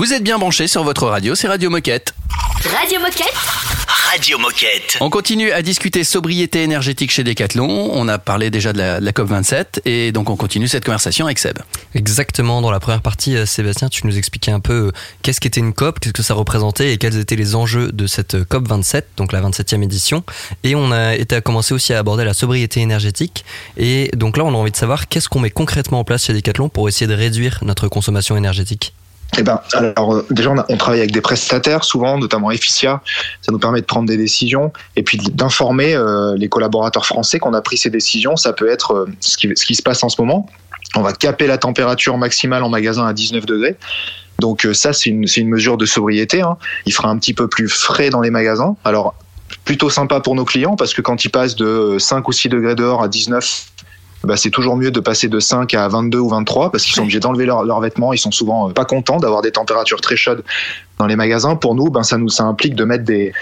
Vous 0.08 0.14
êtes 0.14 0.24
bien 0.24 0.38
branchés 0.38 0.68
sur 0.68 0.84
votre 0.84 1.06
radio, 1.06 1.34
c'est 1.34 1.48
Radio 1.48 1.68
Moquette. 1.68 2.14
Radio 2.64 2.98
Moquette. 2.98 3.34
Radio 4.10 4.38
Moquette. 4.38 4.96
On 5.02 5.10
continue 5.10 5.52
à 5.52 5.60
discuter 5.60 6.02
sobriété 6.02 6.62
énergétique 6.62 7.10
chez 7.10 7.24
Decathlon. 7.24 7.90
On 7.92 8.08
a 8.08 8.16
parlé 8.16 8.48
déjà 8.48 8.72
de 8.72 8.78
la, 8.78 9.00
de 9.00 9.04
la 9.04 9.12
COP27 9.12 9.82
et 9.84 10.10
donc 10.10 10.30
on 10.30 10.36
continue 10.36 10.66
cette 10.66 10.86
conversation 10.86 11.26
avec 11.26 11.38
Seb. 11.38 11.58
Exactement, 11.94 12.62
dans 12.62 12.70
la 12.70 12.80
première 12.80 13.02
partie, 13.02 13.36
euh, 13.36 13.44
Sébastien, 13.44 13.90
tu 13.90 14.06
nous 14.06 14.16
expliquais 14.16 14.50
un 14.50 14.60
peu 14.60 14.72
euh, 14.72 14.92
qu'est-ce 15.20 15.40
qu'était 15.40 15.60
une 15.60 15.74
COP, 15.74 16.00
qu'est-ce 16.00 16.14
que 16.14 16.22
ça 16.22 16.32
représentait 16.32 16.94
et 16.94 16.96
quels 16.96 17.18
étaient 17.18 17.36
les 17.36 17.54
enjeux 17.54 17.92
de 17.92 18.06
cette 18.06 18.34
euh, 18.34 18.46
COP 18.48 18.66
27, 18.66 19.08
donc 19.18 19.32
la 19.32 19.42
27e 19.42 19.82
édition. 19.82 20.24
Et 20.64 20.74
on 20.74 20.90
a 20.90 21.16
été 21.16 21.36
à 21.36 21.42
commencer 21.42 21.74
aussi 21.74 21.92
à 21.92 21.98
aborder 21.98 22.24
la 22.24 22.32
sobriété 22.32 22.80
énergétique. 22.80 23.44
Et 23.76 24.10
donc 24.16 24.38
là, 24.38 24.44
on 24.46 24.54
a 24.54 24.56
envie 24.56 24.70
de 24.70 24.76
savoir 24.76 25.08
qu'est-ce 25.08 25.28
qu'on 25.28 25.40
met 25.40 25.50
concrètement 25.50 26.00
en 26.00 26.04
place 26.04 26.24
chez 26.24 26.32
Decathlon 26.32 26.70
pour 26.70 26.88
essayer 26.88 27.06
de 27.06 27.14
réduire 27.14 27.58
notre 27.62 27.88
consommation 27.88 28.38
énergétique. 28.38 28.94
Eh 29.36 29.42
ben, 29.42 29.60
alors 29.74 30.14
euh, 30.14 30.26
déjà, 30.30 30.52
on, 30.68 30.76
travaille 30.76 31.00
avec 31.00 31.12
des 31.12 31.20
prestataires, 31.20 31.84
souvent, 31.84 32.18
notamment 32.18 32.50
Efficia. 32.50 33.02
Ça 33.42 33.52
nous 33.52 33.58
permet 33.58 33.80
de 33.80 33.86
prendre 33.86 34.08
des 34.08 34.16
décisions 34.16 34.72
et 34.96 35.02
puis 35.02 35.18
d'informer 35.18 35.94
euh, 35.94 36.34
les 36.36 36.48
collaborateurs 36.48 37.04
français 37.04 37.38
qu'on 37.38 37.52
a 37.52 37.60
pris 37.60 37.76
ces 37.76 37.90
décisions. 37.90 38.36
Ça 38.36 38.52
peut 38.52 38.68
être 38.68 38.94
euh, 38.94 39.06
ce, 39.20 39.36
qui, 39.36 39.74
se 39.74 39.82
passe 39.82 40.02
en 40.02 40.08
ce 40.08 40.20
moment. 40.20 40.48
On 40.96 41.02
va 41.02 41.12
caper 41.12 41.46
la 41.46 41.58
température 41.58 42.16
maximale 42.16 42.62
en 42.62 42.70
magasin 42.70 43.06
à 43.06 43.12
19 43.12 43.44
degrés. 43.44 43.76
Donc 44.38 44.66
ça, 44.72 44.92
c'est 44.92 45.10
une, 45.10 45.26
c'est 45.26 45.40
une 45.40 45.48
mesure 45.48 45.76
de 45.76 45.84
sobriété. 45.84 46.40
hein. 46.40 46.56
Il 46.86 46.92
fera 46.92 47.10
un 47.10 47.18
petit 47.18 47.34
peu 47.34 47.48
plus 47.48 47.68
frais 47.68 48.08
dans 48.08 48.20
les 48.20 48.30
magasins. 48.30 48.76
Alors, 48.84 49.14
plutôt 49.64 49.90
sympa 49.90 50.20
pour 50.20 50.34
nos 50.34 50.44
clients 50.44 50.76
parce 50.76 50.94
que 50.94 51.02
quand 51.02 51.24
ils 51.24 51.30
passent 51.30 51.56
de 51.56 51.96
5 51.98 52.26
ou 52.28 52.32
6 52.32 52.48
degrés 52.48 52.74
dehors 52.74 53.02
à 53.02 53.08
19, 53.08 53.66
bah, 54.24 54.36
c'est 54.36 54.50
toujours 54.50 54.76
mieux 54.76 54.90
de 54.90 55.00
passer 55.00 55.28
de 55.28 55.38
5 55.38 55.74
à 55.74 55.86
22 55.88 56.18
ou 56.18 56.28
23 56.28 56.70
parce 56.72 56.84
qu'ils 56.84 56.94
sont 56.94 57.02
obligés 57.02 57.20
d'enlever 57.20 57.46
leurs 57.46 57.64
leurs 57.64 57.80
vêtements. 57.80 58.12
Ils 58.12 58.18
sont 58.18 58.32
souvent 58.32 58.68
euh, 58.68 58.72
pas 58.72 58.84
contents 58.84 59.18
d'avoir 59.18 59.42
des 59.42 59.52
températures 59.52 60.00
très 60.00 60.16
chaudes 60.16 60.42
dans 60.98 61.06
les 61.06 61.16
magasins. 61.16 61.56
Pour 61.56 61.74
nous, 61.74 61.90
ben, 61.90 62.02
ça 62.02 62.18
nous 62.18 62.28
ça 62.28 62.44
implique 62.44 62.74
de 62.74 62.84
mettre 62.84 63.04
des 63.04 63.32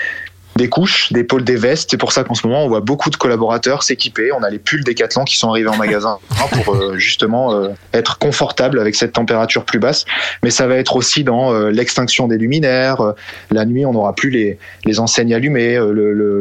des 0.56 0.68
couches, 0.68 1.12
des 1.12 1.24
pôles, 1.24 1.44
des 1.44 1.56
vestes. 1.56 1.90
C'est 1.90 1.96
pour 1.96 2.12
ça 2.12 2.24
qu'en 2.24 2.34
ce 2.34 2.46
moment, 2.46 2.64
on 2.64 2.68
voit 2.68 2.80
beaucoup 2.80 3.10
de 3.10 3.16
collaborateurs 3.16 3.82
s'équiper. 3.82 4.32
On 4.32 4.42
a 4.42 4.50
les 4.50 4.58
pulls 4.58 4.84
Décathlon 4.84 5.24
qui 5.24 5.36
sont 5.36 5.50
arrivés 5.50 5.68
en 5.68 5.76
magasin 5.76 6.18
pour 6.52 6.74
euh, 6.74 6.96
justement 6.96 7.54
euh, 7.54 7.68
être 7.92 8.18
confortable 8.18 8.80
avec 8.80 8.94
cette 8.94 9.12
température 9.12 9.64
plus 9.64 9.78
basse. 9.78 10.04
Mais 10.42 10.50
ça 10.50 10.66
va 10.66 10.76
être 10.76 10.96
aussi 10.96 11.24
dans 11.24 11.52
euh, 11.52 11.70
l'extinction 11.70 12.26
des 12.26 12.38
luminaires. 12.38 13.14
La 13.50 13.64
nuit, 13.64 13.84
on 13.84 13.92
n'aura 13.92 14.14
plus 14.14 14.30
les, 14.30 14.58
les 14.84 15.00
enseignes 15.00 15.34
allumées, 15.34 15.78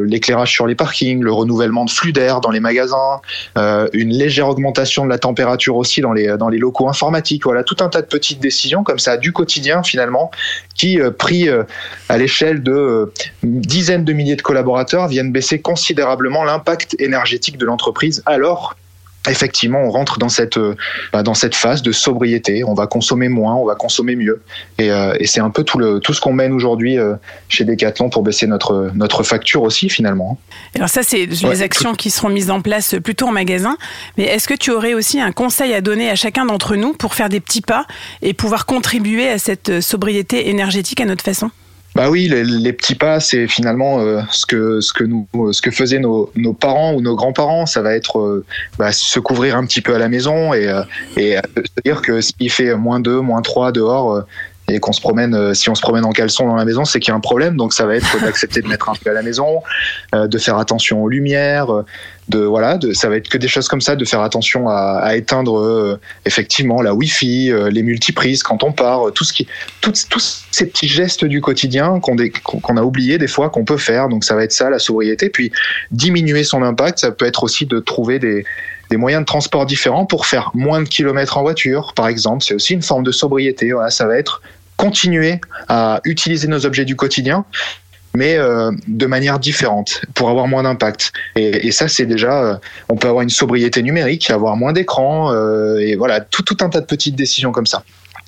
l'éclairage 0.06 0.52
sur 0.52 0.66
les 0.66 0.74
parkings, 0.74 1.22
le 1.22 1.32
renouvellement 1.32 1.84
de 1.84 1.90
flux 1.90 2.12
d'air 2.12 2.40
dans 2.40 2.50
les 2.50 2.60
magasins, 2.60 3.20
une 3.56 4.10
légère 4.10 4.48
augmentation 4.48 5.04
de 5.04 5.10
la 5.10 5.18
température 5.18 5.76
aussi 5.76 6.00
dans 6.00 6.12
les, 6.12 6.36
dans 6.38 6.48
les 6.48 6.58
locaux 6.58 6.88
informatiques. 6.88 7.44
Voilà, 7.44 7.62
tout 7.62 7.76
un 7.80 7.88
tas 7.88 8.02
de 8.02 8.06
petites 8.06 8.40
décisions 8.40 8.82
comme 8.82 8.98
ça 8.98 9.16
du 9.16 9.32
quotidien 9.32 9.82
finalement 9.82 10.30
qui, 10.74 10.98
pris 11.18 11.48
à 12.08 12.18
l'échelle 12.18 12.62
de 12.62 13.12
dizaines 13.42 14.05
de 14.06 14.14
milliers 14.14 14.36
de 14.36 14.42
collaborateurs, 14.42 15.08
viennent 15.08 15.32
baisser 15.32 15.60
considérablement 15.60 16.44
l'impact 16.44 16.96
énergétique 16.98 17.58
de 17.58 17.66
l'entreprise. 17.66 18.22
Alors, 18.24 18.74
effectivement, 19.28 19.80
on 19.82 19.90
rentre 19.90 20.18
dans 20.18 20.28
cette, 20.28 20.56
euh, 20.56 20.74
bah, 21.12 21.22
dans 21.22 21.34
cette 21.34 21.54
phase 21.54 21.82
de 21.82 21.92
sobriété. 21.92 22.64
On 22.64 22.74
va 22.74 22.86
consommer 22.86 23.28
moins, 23.28 23.54
on 23.54 23.64
va 23.64 23.74
consommer 23.74 24.16
mieux. 24.16 24.42
Et, 24.78 24.90
euh, 24.90 25.14
et 25.18 25.26
c'est 25.26 25.40
un 25.40 25.50
peu 25.50 25.64
tout, 25.64 25.78
le, 25.78 26.00
tout 26.00 26.12
ce 26.12 26.20
qu'on 26.20 26.32
mène 26.32 26.52
aujourd'hui 26.52 26.98
euh, 26.98 27.14
chez 27.48 27.64
Decathlon 27.64 28.08
pour 28.08 28.22
baisser 28.22 28.46
notre, 28.46 28.90
notre 28.94 29.22
facture 29.22 29.62
aussi, 29.62 29.88
finalement. 29.88 30.38
Alors 30.74 30.88
ça, 30.88 31.02
c'est 31.02 31.26
les 31.26 31.44
Ouais, 31.44 31.62
actions 31.62 31.94
qui 31.94 32.10
seront 32.10 32.28
mises 32.28 32.50
en 32.50 32.60
place 32.60 32.94
plutôt 33.02 33.26
en 33.26 33.32
magasin. 33.32 33.76
Mais 34.16 34.24
est-ce 34.24 34.48
que 34.48 34.54
tu 34.54 34.70
aurais 34.70 34.94
aussi 34.94 35.20
un 35.20 35.32
conseil 35.32 35.74
à 35.74 35.80
donner 35.80 36.10
à 36.10 36.14
chacun 36.14 36.46
d'entre 36.46 36.76
nous 36.76 36.92
pour 36.92 37.14
faire 37.14 37.28
des 37.28 37.40
petits 37.40 37.60
pas 37.60 37.86
et 38.22 38.32
pouvoir 38.32 38.66
contribuer 38.66 39.28
à 39.28 39.38
cette 39.38 39.80
sobriété 39.80 40.48
énergétique 40.50 41.00
à 41.00 41.04
notre 41.04 41.24
façon? 41.24 41.50
Bah 41.96 42.10
oui, 42.10 42.28
les, 42.28 42.72
petits 42.74 42.94
pas, 42.94 43.20
c'est 43.20 43.48
finalement 43.48 44.00
euh, 44.00 44.20
ce 44.30 44.44
que 44.44 44.82
ce 44.82 44.92
que 44.92 45.02
nous, 45.02 45.26
euh, 45.34 45.52
ce 45.52 45.62
que 45.62 45.70
faisaient 45.70 45.98
nos, 45.98 46.30
parents 46.52 46.92
ou 46.92 47.00
nos 47.00 47.16
grands-parents. 47.16 47.64
Ça 47.64 47.80
va 47.80 47.94
être 47.94 48.18
euh, 48.18 48.44
bah, 48.78 48.92
se 48.92 49.18
couvrir 49.18 49.56
un 49.56 49.64
petit 49.64 49.80
peu 49.80 49.94
à 49.94 49.98
la 49.98 50.10
maison 50.10 50.52
et 50.52 50.70
et 51.16 51.36
se 51.56 51.82
dire 51.86 52.02
que 52.02 52.20
s'il 52.20 52.50
fait 52.50 52.74
moins 52.74 53.00
2, 53.00 53.20
moins 53.20 53.40
3 53.40 53.72
dehors 53.72 54.26
et 54.68 54.80
qu'on 54.80 54.92
se 54.92 55.00
promène, 55.00 55.34
euh, 55.34 55.54
si 55.54 55.70
on 55.70 55.74
se 55.74 55.80
promène 55.80 56.04
en 56.04 56.10
caleçon 56.10 56.46
dans 56.46 56.56
la 56.56 56.64
maison, 56.64 56.84
c'est 56.84 56.98
qu'il 56.98 57.10
y 57.10 57.12
a 57.12 57.16
un 57.16 57.20
problème. 57.20 57.56
Donc 57.56 57.72
ça 57.72 57.86
va 57.86 57.96
être 57.96 58.20
d'accepter 58.20 58.62
de 58.62 58.68
mettre 58.68 58.88
un 58.88 58.94
peu 58.94 59.10
à 59.10 59.12
la 59.12 59.22
maison, 59.22 59.62
euh, 60.14 60.26
de 60.26 60.38
faire 60.38 60.58
attention 60.58 61.02
aux 61.02 61.08
lumières, 61.08 61.70
euh, 61.70 61.84
de 62.28 62.40
voilà, 62.40 62.76
de, 62.76 62.92
ça 62.92 63.08
va 63.08 63.16
être 63.16 63.28
que 63.28 63.38
des 63.38 63.46
choses 63.46 63.68
comme 63.68 63.80
ça, 63.80 63.94
de 63.94 64.04
faire 64.04 64.20
attention 64.22 64.68
à, 64.68 64.98
à 65.00 65.14
éteindre 65.14 66.00
effectivement 66.24 66.82
la 66.82 66.92
Wi-Fi, 66.92 67.52
les 67.70 67.82
multiprises 67.84 68.42
quand 68.42 68.64
on 68.64 68.72
part, 68.72 69.12
tout 69.14 69.22
ce 69.22 69.32
qui, 69.32 69.46
tous, 69.80 70.44
ces 70.50 70.66
petits 70.66 70.88
gestes 70.88 71.24
du 71.24 71.40
quotidien 71.40 72.00
qu'on 72.00 72.16
qu'on 72.42 72.76
a 72.76 72.82
oublié 72.82 73.18
des 73.18 73.28
fois 73.28 73.48
qu'on 73.48 73.64
peut 73.64 73.76
faire. 73.76 74.08
Donc 74.08 74.24
ça 74.24 74.34
va 74.34 74.42
être 74.42 74.50
ça 74.50 74.70
la 74.70 74.80
sobriété. 74.80 75.30
Puis 75.30 75.52
diminuer 75.92 76.42
son 76.42 76.64
impact, 76.64 76.98
ça 76.98 77.12
peut 77.12 77.26
être 77.26 77.44
aussi 77.44 77.64
de 77.64 77.78
trouver 77.78 78.18
des 78.18 78.44
des 78.90 78.96
moyens 78.96 79.22
de 79.22 79.26
transport 79.26 79.66
différents 79.66 80.06
pour 80.06 80.26
faire 80.26 80.50
moins 80.54 80.80
de 80.82 80.88
kilomètres 80.88 81.38
en 81.38 81.42
voiture, 81.42 81.92
par 81.94 82.08
exemple. 82.08 82.44
C'est 82.44 82.54
aussi 82.54 82.74
une 82.74 82.82
forme 82.82 83.04
de 83.04 83.12
sobriété. 83.12 83.72
Voilà, 83.72 83.90
ça 83.90 84.06
va 84.06 84.16
être 84.16 84.42
continuer 84.76 85.40
à 85.68 86.00
utiliser 86.04 86.48
nos 86.48 86.66
objets 86.66 86.84
du 86.84 86.96
quotidien, 86.96 87.44
mais 88.16 88.36
euh, 88.36 88.72
de 88.88 89.06
manière 89.06 89.38
différente 89.38 90.00
pour 90.14 90.30
avoir 90.30 90.48
moins 90.48 90.62
d'impact. 90.62 91.12
Et, 91.36 91.70
ça, 91.70 91.86
c'est 91.86 92.06
déjà, 92.06 92.42
euh, 92.42 92.56
on 92.88 92.96
peut 92.96 93.08
avoir 93.08 93.22
une 93.22 93.30
sobriété 93.30 93.82
numérique, 93.82 94.30
avoir 94.30 94.56
moins 94.56 94.72
d'écran, 94.72 95.32
euh, 95.32 95.78
et 95.78 95.96
voilà, 95.96 96.20
tout, 96.20 96.42
tout 96.42 96.56
un 96.60 96.70
tas 96.70 96.80
de 96.80 96.86
petites 96.86 97.14
décisions 97.14 97.52
comme 97.52 97.66
ça. 97.66 97.84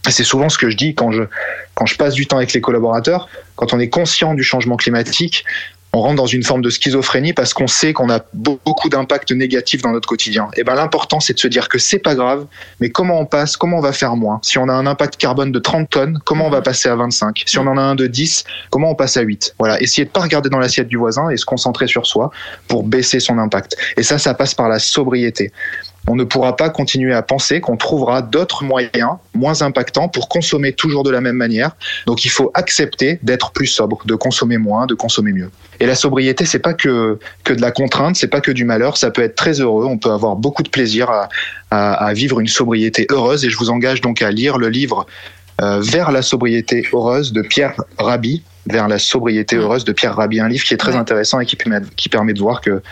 C'est 0.08 0.24
souvent 0.24 0.48
ce 0.48 0.58
que 0.58 0.70
je 0.70 0.76
dis 0.76 0.94
quand 0.94 1.10
je, 1.10 1.24
quand 1.74 1.86
je 1.86 1.96
passe 1.96 2.14
du 2.14 2.26
temps 2.26 2.36
avec 2.36 2.52
les 2.52 2.60
collaborateurs, 2.60 3.28
quand 3.56 3.72
on 3.72 3.80
est 3.80 3.88
conscient 3.88 4.34
du 4.34 4.42
changement 4.42 4.76
climatique, 4.76 5.44
on 5.98 6.02
rentre 6.02 6.16
dans 6.16 6.26
une 6.26 6.44
forme 6.44 6.62
de 6.62 6.70
schizophrénie 6.70 7.32
parce 7.32 7.52
qu'on 7.52 7.66
sait 7.66 7.92
qu'on 7.92 8.08
a 8.08 8.20
beaucoup 8.32 8.88
d'impacts 8.88 9.32
négatifs 9.32 9.82
dans 9.82 9.90
notre 9.90 10.08
quotidien. 10.08 10.48
Et 10.56 10.62
ben 10.62 10.74
l'important 10.74 11.18
c'est 11.18 11.34
de 11.34 11.38
se 11.38 11.48
dire 11.48 11.68
que 11.68 11.78
c'est 11.78 11.98
pas 11.98 12.14
grave, 12.14 12.46
mais 12.80 12.90
comment 12.90 13.20
on 13.20 13.26
passe, 13.26 13.56
comment 13.56 13.78
on 13.78 13.80
va 13.80 13.92
faire 13.92 14.14
moins? 14.14 14.38
Si 14.42 14.58
on 14.58 14.68
a 14.68 14.72
un 14.72 14.86
impact 14.86 15.16
carbone 15.16 15.50
de 15.50 15.58
30 15.58 15.90
tonnes, 15.90 16.18
comment 16.24 16.46
on 16.46 16.50
va 16.50 16.62
passer 16.62 16.88
à 16.88 16.94
25 16.94 17.42
Si 17.46 17.58
on 17.58 17.66
en 17.66 17.76
a 17.76 17.82
un 17.82 17.94
de 17.96 18.06
10, 18.06 18.44
comment 18.70 18.90
on 18.90 18.94
passe 18.94 19.16
à 19.16 19.22
8 19.22 19.56
Voilà, 19.58 19.80
essayer 19.82 20.04
de 20.04 20.10
pas 20.10 20.20
regarder 20.20 20.48
dans 20.48 20.58
l'assiette 20.58 20.88
du 20.88 20.96
voisin 20.96 21.30
et 21.30 21.36
se 21.36 21.44
concentrer 21.44 21.88
sur 21.88 22.06
soi 22.06 22.30
pour 22.68 22.84
baisser 22.84 23.18
son 23.18 23.38
impact. 23.38 23.76
Et 23.96 24.02
ça 24.02 24.18
ça 24.18 24.34
passe 24.34 24.54
par 24.54 24.68
la 24.68 24.78
sobriété. 24.78 25.52
On 26.08 26.16
ne 26.16 26.24
pourra 26.24 26.56
pas 26.56 26.70
continuer 26.70 27.12
à 27.12 27.22
penser 27.22 27.60
qu'on 27.60 27.76
trouvera 27.76 28.22
d'autres 28.22 28.64
moyens 28.64 29.12
moins 29.34 29.60
impactants 29.60 30.08
pour 30.08 30.28
consommer 30.28 30.72
toujours 30.72 31.02
de 31.02 31.10
la 31.10 31.20
même 31.20 31.36
manière. 31.36 31.76
Donc 32.06 32.24
il 32.24 32.30
faut 32.30 32.50
accepter 32.54 33.18
d'être 33.22 33.52
plus 33.52 33.66
sobre, 33.66 34.00
de 34.06 34.14
consommer 34.14 34.56
moins, 34.56 34.86
de 34.86 34.94
consommer 34.94 35.32
mieux. 35.32 35.50
Et 35.80 35.86
la 35.86 35.94
sobriété, 35.94 36.46
c'est 36.46 36.58
pas 36.58 36.72
que 36.72 37.18
que 37.44 37.52
de 37.52 37.60
la 37.60 37.70
contrainte, 37.70 38.16
c'est 38.16 38.28
pas 38.28 38.40
que 38.40 38.50
du 38.50 38.64
malheur. 38.64 38.96
Ça 38.96 39.10
peut 39.10 39.22
être 39.22 39.34
très 39.34 39.60
heureux. 39.60 39.84
On 39.84 39.98
peut 39.98 40.10
avoir 40.10 40.36
beaucoup 40.36 40.62
de 40.62 40.70
plaisir 40.70 41.10
à, 41.10 41.28
à, 41.70 41.92
à 42.06 42.12
vivre 42.14 42.40
une 42.40 42.48
sobriété 42.48 43.06
heureuse. 43.10 43.44
Et 43.44 43.50
je 43.50 43.58
vous 43.58 43.68
engage 43.68 44.00
donc 44.00 44.22
à 44.22 44.30
lire 44.30 44.58
le 44.58 44.68
livre 44.68 45.06
euh, 45.60 45.80
Vers 45.80 46.10
la 46.10 46.22
sobriété 46.22 46.86
heureuse 46.92 47.32
de 47.32 47.42
Pierre 47.42 47.74
Rabhi. 47.98 48.42
Vers 48.66 48.88
la 48.88 48.98
sobriété 48.98 49.56
heureuse 49.56 49.84
de 49.84 49.92
Pierre 49.92 50.16
Rabhi, 50.16 50.40
un 50.40 50.48
livre 50.48 50.64
qui 50.64 50.74
est 50.74 50.78
très 50.78 50.96
intéressant 50.96 51.40
et 51.40 51.46
qui 51.46 51.56
permet, 51.56 51.80
qui 51.96 52.08
permet 52.08 52.32
de 52.34 52.38
voir 52.38 52.60
que, 52.60 52.82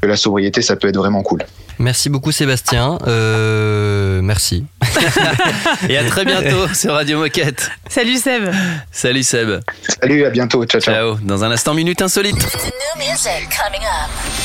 que 0.00 0.08
la 0.08 0.16
sobriété, 0.16 0.60
ça 0.60 0.76
peut 0.76 0.88
être 0.88 0.96
vraiment 0.96 1.22
cool. 1.22 1.44
Merci 1.80 2.10
beaucoup 2.10 2.30
Sébastien. 2.30 2.98
Euh, 3.06 4.20
merci. 4.20 4.66
Et 5.88 5.96
à 5.96 6.04
très 6.04 6.26
bientôt 6.26 6.68
sur 6.74 6.92
Radio 6.92 7.18
Moquette. 7.18 7.70
Salut 7.88 8.18
Seb 8.18 8.50
Salut 8.92 9.22
Seb. 9.22 9.60
Salut, 9.98 10.26
à 10.26 10.30
bientôt. 10.30 10.62
Ciao, 10.66 10.78
ciao. 10.78 10.94
Ciao. 10.94 11.18
Dans 11.22 11.42
un 11.42 11.50
instant, 11.50 11.72
minute 11.72 12.02
insolite. 12.02 12.36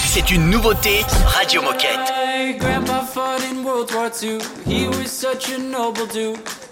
C'est 0.05 0.31
une 0.31 0.49
nouveauté 0.49 1.05
Radio 1.25 1.61
Moquette. 1.61 1.99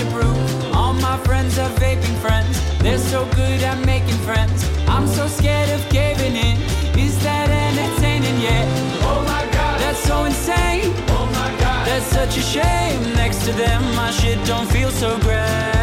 to 0.00 0.10
prove. 0.10 0.74
All 0.74 0.94
my 0.94 1.16
friends 1.18 1.58
are 1.58 1.70
vaping 1.70 2.16
friends. 2.24 2.54
They're 2.78 2.98
so 2.98 3.24
good 3.34 3.62
at 3.62 3.84
making 3.84 4.20
friends. 4.28 4.58
I'm 4.88 5.06
so 5.06 5.26
scared 5.26 5.70
of 5.70 5.80
caving 5.90 6.36
in. 6.36 6.56
Is 6.98 7.14
that 7.22 7.48
entertaining 7.50 8.40
yet? 8.40 8.66
Oh 9.02 9.22
my 9.26 9.44
god, 9.52 9.80
that's 9.80 10.02
so 10.10 10.24
insane. 10.24 10.92
Oh 11.18 11.26
my 11.40 11.50
god, 11.60 11.86
that's 11.86 12.06
such 12.06 12.36
a 12.36 12.42
shame. 12.42 13.00
Next 13.14 13.44
to 13.46 13.52
them, 13.52 13.82
my 13.94 14.10
shit 14.10 14.38
don't 14.46 14.70
feel 14.70 14.90
so 14.90 15.18
grand. 15.20 15.79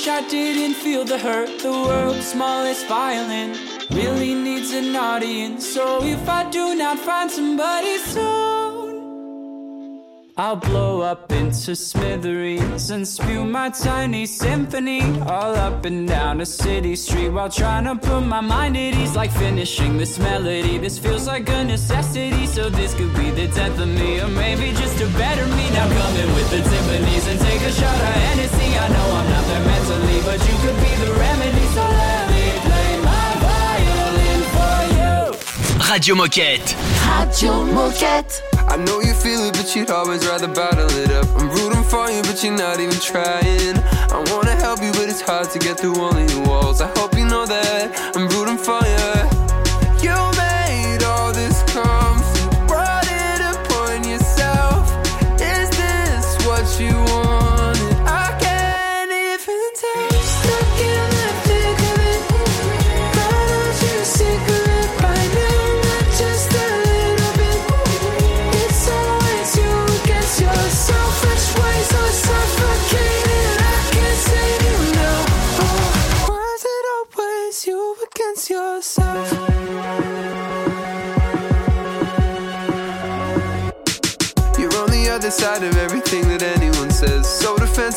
Wish 0.00 0.08
I 0.08 0.26
didn't 0.28 0.76
feel 0.76 1.04
the 1.04 1.18
hurt. 1.18 1.58
The 1.58 1.70
world's 1.70 2.28
smallest 2.28 2.86
violin 2.86 3.54
really 3.90 4.32
needs 4.32 4.72
an 4.72 4.96
audience. 4.96 5.66
So 5.74 6.02
if 6.02 6.26
I 6.26 6.48
do 6.48 6.74
not 6.74 6.98
find 6.98 7.30
somebody 7.30 7.98
soon, 7.98 8.40
I'll 10.38 10.56
blow 10.56 11.02
up 11.02 11.30
into 11.30 11.76
smithereens 11.76 12.90
and 12.90 13.06
spew 13.06 13.44
my 13.44 13.68
tiny 13.68 14.24
symphony 14.24 15.02
all 15.28 15.54
up 15.54 15.84
and 15.84 16.08
down 16.08 16.40
a 16.40 16.46
city 16.46 16.96
street 16.96 17.28
while 17.28 17.50
trying 17.50 17.84
to 17.84 17.94
put 17.94 18.22
my 18.22 18.40
mind 18.40 18.78
at 18.78 18.94
ease. 18.94 19.14
Like 19.14 19.32
finishing 19.32 19.98
this 19.98 20.18
melody, 20.18 20.78
this 20.78 20.98
feels 20.98 21.26
like 21.26 21.46
a 21.50 21.62
necessity. 21.62 22.46
So 22.46 22.70
this 22.70 22.94
could 22.94 23.14
be 23.16 23.28
the 23.32 23.48
death 23.48 23.78
of 23.78 23.88
me, 23.88 24.18
or 24.22 24.28
maybe 24.28 24.70
just 24.70 24.98
a 25.02 25.08
better 25.18 25.46
me. 25.46 25.68
Now 25.76 25.88
come 25.92 26.16
in 26.16 26.34
with 26.36 26.48
the 26.48 26.62
timpanis 26.70 27.28
and 27.30 27.38
take 27.38 27.60
a 27.60 27.70
shot 27.70 28.00
of 28.00 28.14
Hennessy. 28.24 28.78
I 28.78 28.88
know 28.88 29.06
I'm 29.18 29.19
mentally, 29.64 30.20
but 30.22 30.38
you 30.46 30.54
could 30.62 30.78
be 30.78 30.92
the 31.02 31.12
remedy. 31.18 31.66
So 31.74 31.82
let 31.82 32.30
me 32.30 32.44
play 32.66 32.90
my 33.02 33.26
violin 33.44 34.40
for 34.54 34.76
you. 34.96 35.90
Radio 35.90 36.14
Moquette. 36.14 36.74
Radio 37.08 37.52
Moquette. 37.76 38.42
I 38.68 38.76
know 38.76 39.00
you 39.00 39.14
feel 39.14 39.40
it, 39.46 39.54
but 39.54 39.74
you'd 39.74 39.90
always 39.90 40.24
rather 40.26 40.46
bottle 40.46 40.90
it 40.90 41.10
up. 41.10 41.26
I'm 41.36 41.50
rooting 41.50 41.82
for 41.82 42.08
you, 42.08 42.22
but 42.22 42.42
you're 42.44 42.56
not 42.56 42.78
even 42.78 43.00
trying. 43.00 43.76
I 44.14 44.18
wanna 44.30 44.54
help 44.54 44.80
you, 44.80 44.92
but 44.92 45.08
it's 45.08 45.20
hard 45.20 45.50
to 45.50 45.58
get 45.58 45.80
through 45.80 45.96
all 45.96 46.16
of 46.16 46.30
your 46.30 46.44
walls. 46.46 46.80
I 46.80 46.86
hope 46.98 47.16
you 47.16 47.24
know 47.24 47.46
that 47.46 47.90
I'm 48.14 48.28
rooting 48.28 48.58
for 48.58 48.78
you. 48.78 48.98
You 49.18 49.19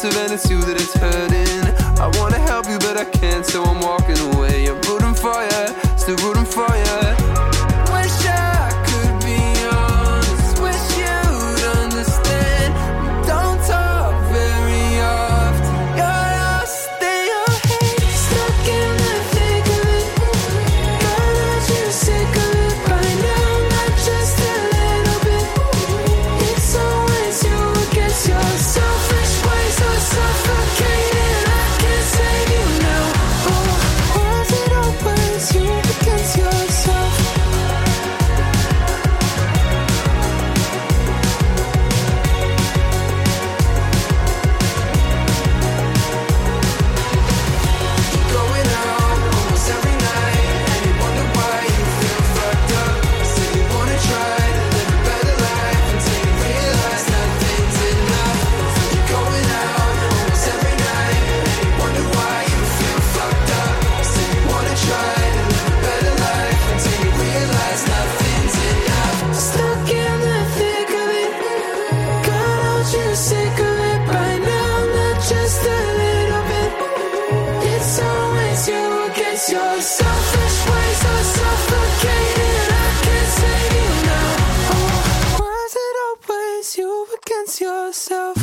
defensive, 0.04 0.22
and 0.22 0.34
it's 0.34 0.50
you 0.50 0.60
that 0.62 0.76
it's 0.76 0.94
hurting. 0.94 1.64
I 2.00 2.08
wanna 2.20 2.40
help 2.40 2.68
you, 2.68 2.78
but 2.80 2.98
I 2.98 3.06
can't, 3.06 3.46
so 3.46 3.64
I'm 3.64 3.80
walking 3.80 4.18
away. 4.34 4.68
I'm 4.68 4.80
rooting 4.82 5.14
for 5.14 5.44
you, 5.44 5.98
still 5.98 6.18
rooting 6.18 6.46
for 6.46 6.68
you. 6.76 6.93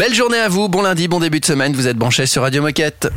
Belle 0.01 0.15
journée 0.15 0.39
à 0.39 0.49
vous, 0.49 0.71
bon 0.71 0.81
lundi, 0.81 1.09
bon 1.09 1.21
début 1.21 1.41
de 1.41 1.45
semaine, 1.45 1.75
vous 1.75 1.87
êtes 1.87 1.99
branchés 1.99 2.25
sur 2.25 2.41
Radio 2.41 2.63
Moquette. 2.63 3.13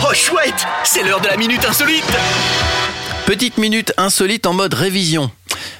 Oh 0.00 0.14
chouette, 0.14 0.64
c'est 0.84 1.02
l'heure 1.02 1.20
de 1.20 1.26
la 1.26 1.36
minute 1.36 1.64
insolite. 1.64 2.04
Petite 3.26 3.58
minute 3.58 3.92
insolite 3.96 4.46
en 4.46 4.52
mode 4.52 4.74
révision. 4.74 5.32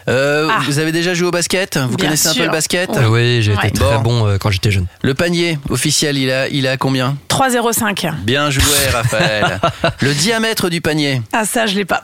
Euh, 0.08 0.48
Ah. 0.50 0.60
Vous 0.66 0.78
avez 0.78 0.92
déjà 0.92 1.14
joué 1.14 1.28
au 1.28 1.30
basket 1.30 1.76
Vous 1.78 1.96
Bien 1.96 2.06
connaissez 2.06 2.28
un 2.28 2.34
peu 2.34 2.44
le 2.44 2.50
basket 2.50 2.90
Oui. 2.92 3.04
Oui, 3.08 3.42
j'ai 3.42 3.52
Ouais. 3.54 3.68
été 3.68 3.78
très 3.80 3.96
Bon. 3.98 4.02
bon 4.20 4.26
euh, 4.26 4.38
quand 4.38 4.50
j'étais 4.50 4.70
jeune. 4.70 4.86
Le 5.02 5.14
panier 5.14 5.58
officiel, 5.70 6.18
il 6.18 6.30
a, 6.30 6.48
il 6.48 6.66
a 6.66 6.76
combien 6.76 7.16
3,05. 7.28 8.12
Bien 8.24 8.50
joué, 8.50 8.62
Raphaël. 8.92 9.60
le 10.00 10.14
diamètre 10.14 10.68
du 10.70 10.80
panier 10.80 11.22
Ah, 11.32 11.44
ça, 11.44 11.66
je 11.66 11.74
l'ai 11.76 11.84
pas. 11.84 12.02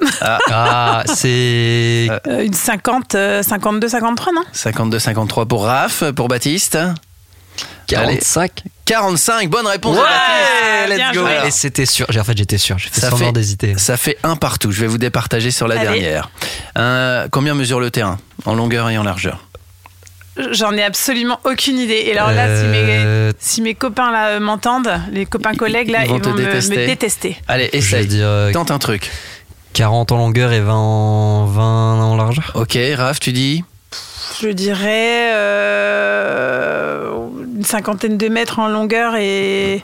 Ah, 0.51 1.03
c'est. 1.07 2.09
Euh, 2.29 2.45
une 2.45 2.55
50, 2.55 3.15
euh, 3.15 3.43
52, 3.43 3.89
53, 3.89 4.33
non? 4.33 4.43
52-53 4.55 5.47
pour 5.47 5.65
Raph, 5.65 6.05
pour 6.15 6.29
Baptiste. 6.29 6.79
45 7.87 8.63
45, 8.85 9.51
bonne 9.51 9.67
réponse 9.67 9.97
Ouais. 9.99 10.97
Bien 10.97 11.09
let's 11.11 11.15
go. 11.17 11.21
joué. 11.27 11.37
Et 11.47 11.51
c'était 11.51 11.85
sûr. 11.87 12.07
J'ai- 12.09 12.21
En 12.21 12.25
fait, 12.25 12.37
j'étais 12.37 12.57
sûr. 12.59 12.79
J'ai 12.79 12.89
fait 12.89 13.01
Ça 13.01 13.11
semblant 13.11 13.33
d'hésiter. 13.33 13.77
Ça 13.77 13.97
fait 13.99 14.17
un 14.23 14.37
partout. 14.37 14.73
Je 14.73 14.81
vais 14.81 14.87
vous 14.87 14.97
départager 14.99 15.51
sur 15.51 15.69
la 15.69 15.75
Allez. 15.79 15.85
dernière. 16.01 16.31
Euh, 16.79 17.29
combien 17.31 17.55
mesure 17.55 17.81
le 17.81 17.91
terrain 17.91 18.19
En 18.47 18.55
longueur 18.55 18.89
et 18.89 18.97
en 18.97 19.03
largeur? 19.05 19.45
J'en 20.53 20.73
ai 20.73 20.83
absolument 20.85 21.41
aucune 21.45 21.79
idée. 21.79 22.05
Et 22.07 22.17
alors 22.17 22.31
là, 22.31 22.47
si, 22.47 22.63
Euh, 22.65 23.29
mes, 23.33 23.35
si 23.41 23.61
mes 23.61 23.75
copains 23.75 24.11
là 24.13 24.29
euh, 24.29 24.41
m'entendent, 24.41 25.01
les 25.13 25.27
copains 25.27 25.55
collègues 25.55 25.91
là, 25.91 26.01
ils 26.03 26.07
ils 26.07 26.11
vont 26.11 26.21
te 26.21 26.29
me, 26.29 26.35
me 26.35 26.45
détester. 26.45 26.87
détester. 26.87 27.37
Allez, 27.49 27.67
Je 27.67 27.71
vais 27.73 27.79
essaye. 27.79 28.07
dire 28.07 28.27
euh, 28.27 28.53
Tente 28.53 28.71
un 28.71 28.79
truc. 28.79 29.11
40 29.75 30.13
en 30.13 30.17
longueur 30.17 30.53
et 30.53 30.61
20 30.61 30.73
en, 30.75 31.45
20 31.47 32.01
en 32.03 32.17
largeur. 32.17 32.53
Ok, 32.55 32.79
Raph, 32.97 33.21
tu 33.21 33.33
dis? 33.33 33.65
Je 34.41 34.51
dirais 34.51 35.33
euh, 35.35 37.11
une 37.57 37.65
cinquantaine 37.65 38.17
de 38.17 38.29
mètres 38.29 38.61
en 38.61 38.69
longueur 38.69 39.17
et 39.17 39.83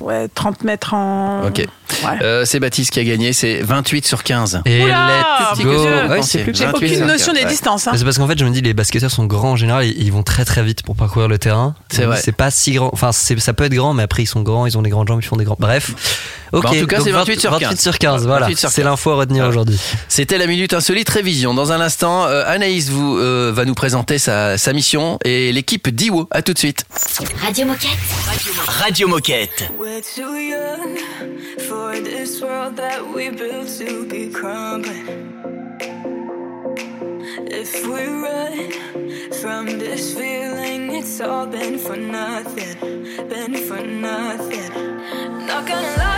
ouais, 0.00 0.28
30 0.34 0.64
mètres 0.64 0.94
en. 0.94 1.46
Ok. 1.46 1.58
Ouais. 2.04 2.10
Euh, 2.22 2.44
c'est 2.44 2.60
Baptiste 2.60 2.90
qui 2.90 3.00
a 3.00 3.04
gagné, 3.04 3.32
c'est 3.32 3.62
28 3.62 4.06
sur 4.06 4.22
15. 4.22 4.60
Et 4.66 4.82
Oula, 4.82 5.24
let's 5.54 5.62
go. 5.64 5.70
Dieu. 5.70 6.06
Ouais, 6.10 6.22
c'est 6.22 6.40
plus 6.44 6.54
J'ai 6.54 6.66
28 6.66 6.86
aucune 6.94 7.06
notion 7.06 7.26
15, 7.32 7.34
des 7.34 7.42
ouais. 7.44 7.50
distances. 7.50 7.86
hein. 7.86 7.92
C'est 7.96 8.04
parce 8.04 8.18
qu'en 8.18 8.26
fait, 8.26 8.38
je 8.38 8.44
me 8.44 8.50
dis, 8.50 8.60
les 8.60 8.74
basketteurs 8.74 9.10
sont 9.10 9.24
grands 9.24 9.52
en 9.52 9.56
général, 9.56 9.86
ils 9.86 10.12
vont 10.12 10.22
très 10.22 10.44
très 10.44 10.62
vite 10.62 10.82
pour 10.82 10.96
parcourir 10.96 11.28
le 11.28 11.38
terrain. 11.38 11.74
C'est 11.90 12.04
vrai. 12.04 12.20
C'est 12.22 12.32
pas 12.32 12.50
si 12.50 12.72
grand. 12.72 12.90
Enfin, 12.92 13.12
ça 13.12 13.52
peut 13.54 13.64
être 13.64 13.74
grand, 13.74 13.94
mais 13.94 14.02
après, 14.02 14.22
ils 14.24 14.26
sont 14.26 14.42
grands, 14.42 14.66
ils 14.66 14.76
ont 14.76 14.82
des 14.82 14.90
grandes 14.90 15.08
jambes, 15.08 15.20
ils 15.22 15.26
font 15.26 15.36
des 15.36 15.44
grands. 15.44 15.56
Bref. 15.58 15.92
Ok. 16.52 16.62
Bah, 16.64 16.70
en 16.70 16.80
tout 16.80 16.86
cas, 16.86 17.00
c'est 17.00 17.12
28 17.12 17.40
sur 17.40 17.50
15. 17.50 17.60
28 17.62 17.80
sur 17.80 17.98
15, 17.98 18.26
voilà. 18.26 18.46
28 18.46 18.58
sur 18.58 18.68
C'est 18.70 18.82
15. 18.82 18.90
l'info 18.90 19.10
à 19.10 19.14
retenir 19.16 19.44
Voilà. 19.44 19.50
aujourd'hui. 19.50 19.78
C'était 20.08 20.38
la 20.38 20.46
minute 20.46 20.74
insolite 20.74 21.08
révision. 21.08 21.54
Dans 21.54 21.72
un 21.72 21.80
instant, 21.80 22.24
euh, 22.26 22.44
Anaïs 22.46 22.90
vous 22.90 23.16
euh, 23.18 23.52
va 23.54 23.64
nous 23.64 23.74
présenter 23.74 24.18
sa, 24.18 24.58
sa 24.58 24.72
mission 24.72 25.18
et 25.24 25.52
l'équipe 25.52 25.88
d'Iwo. 25.88 26.28
À 26.30 26.42
tout 26.42 26.52
de 26.52 26.58
suite. 26.58 26.84
Radio 27.42 27.66
Moquette. 27.66 27.90
Radio 28.66 29.08
Moquette. 29.08 29.70
We're 29.86 30.00
too 30.00 30.36
young 30.36 30.96
for 31.68 31.94
this 32.00 32.42
world 32.42 32.74
that 32.74 33.06
we 33.06 33.30
built 33.30 33.68
to 33.78 34.04
be 34.08 34.28
crumbling. 34.30 35.06
If 37.46 37.86
we 37.86 38.02
run 38.24 38.72
from 39.40 39.78
this 39.78 40.12
feeling, 40.12 40.92
it's 40.96 41.20
all 41.20 41.46
been 41.46 41.78
for 41.78 41.96
nothing, 41.96 43.28
been 43.28 43.54
for 43.68 43.80
nothing. 43.80 44.72
Not 45.46 45.68
gonna 45.68 45.96
lie 45.98 46.15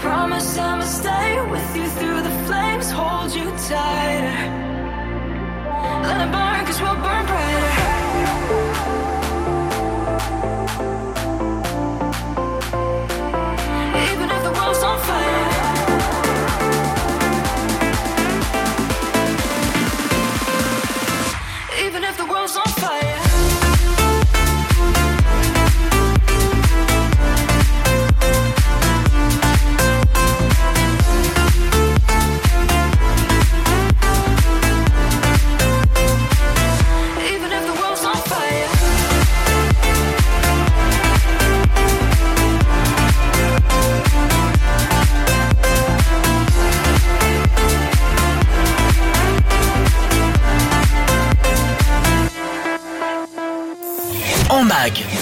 Promise 0.00 0.58
I'ma 0.58 0.84
stay 0.84 1.40
with 1.50 1.76
you 1.76 1.88
through 1.98 2.22
the 2.22 2.30
flames, 2.46 2.88
hold 2.90 3.34
you 3.34 3.50
tighter. 3.68 4.38
Let 6.06 6.20
it 6.24 6.32
burn, 6.32 6.66
cause 6.66 6.80
we'll 6.80 6.94
burn 6.94 7.26
brighter. 7.26 7.47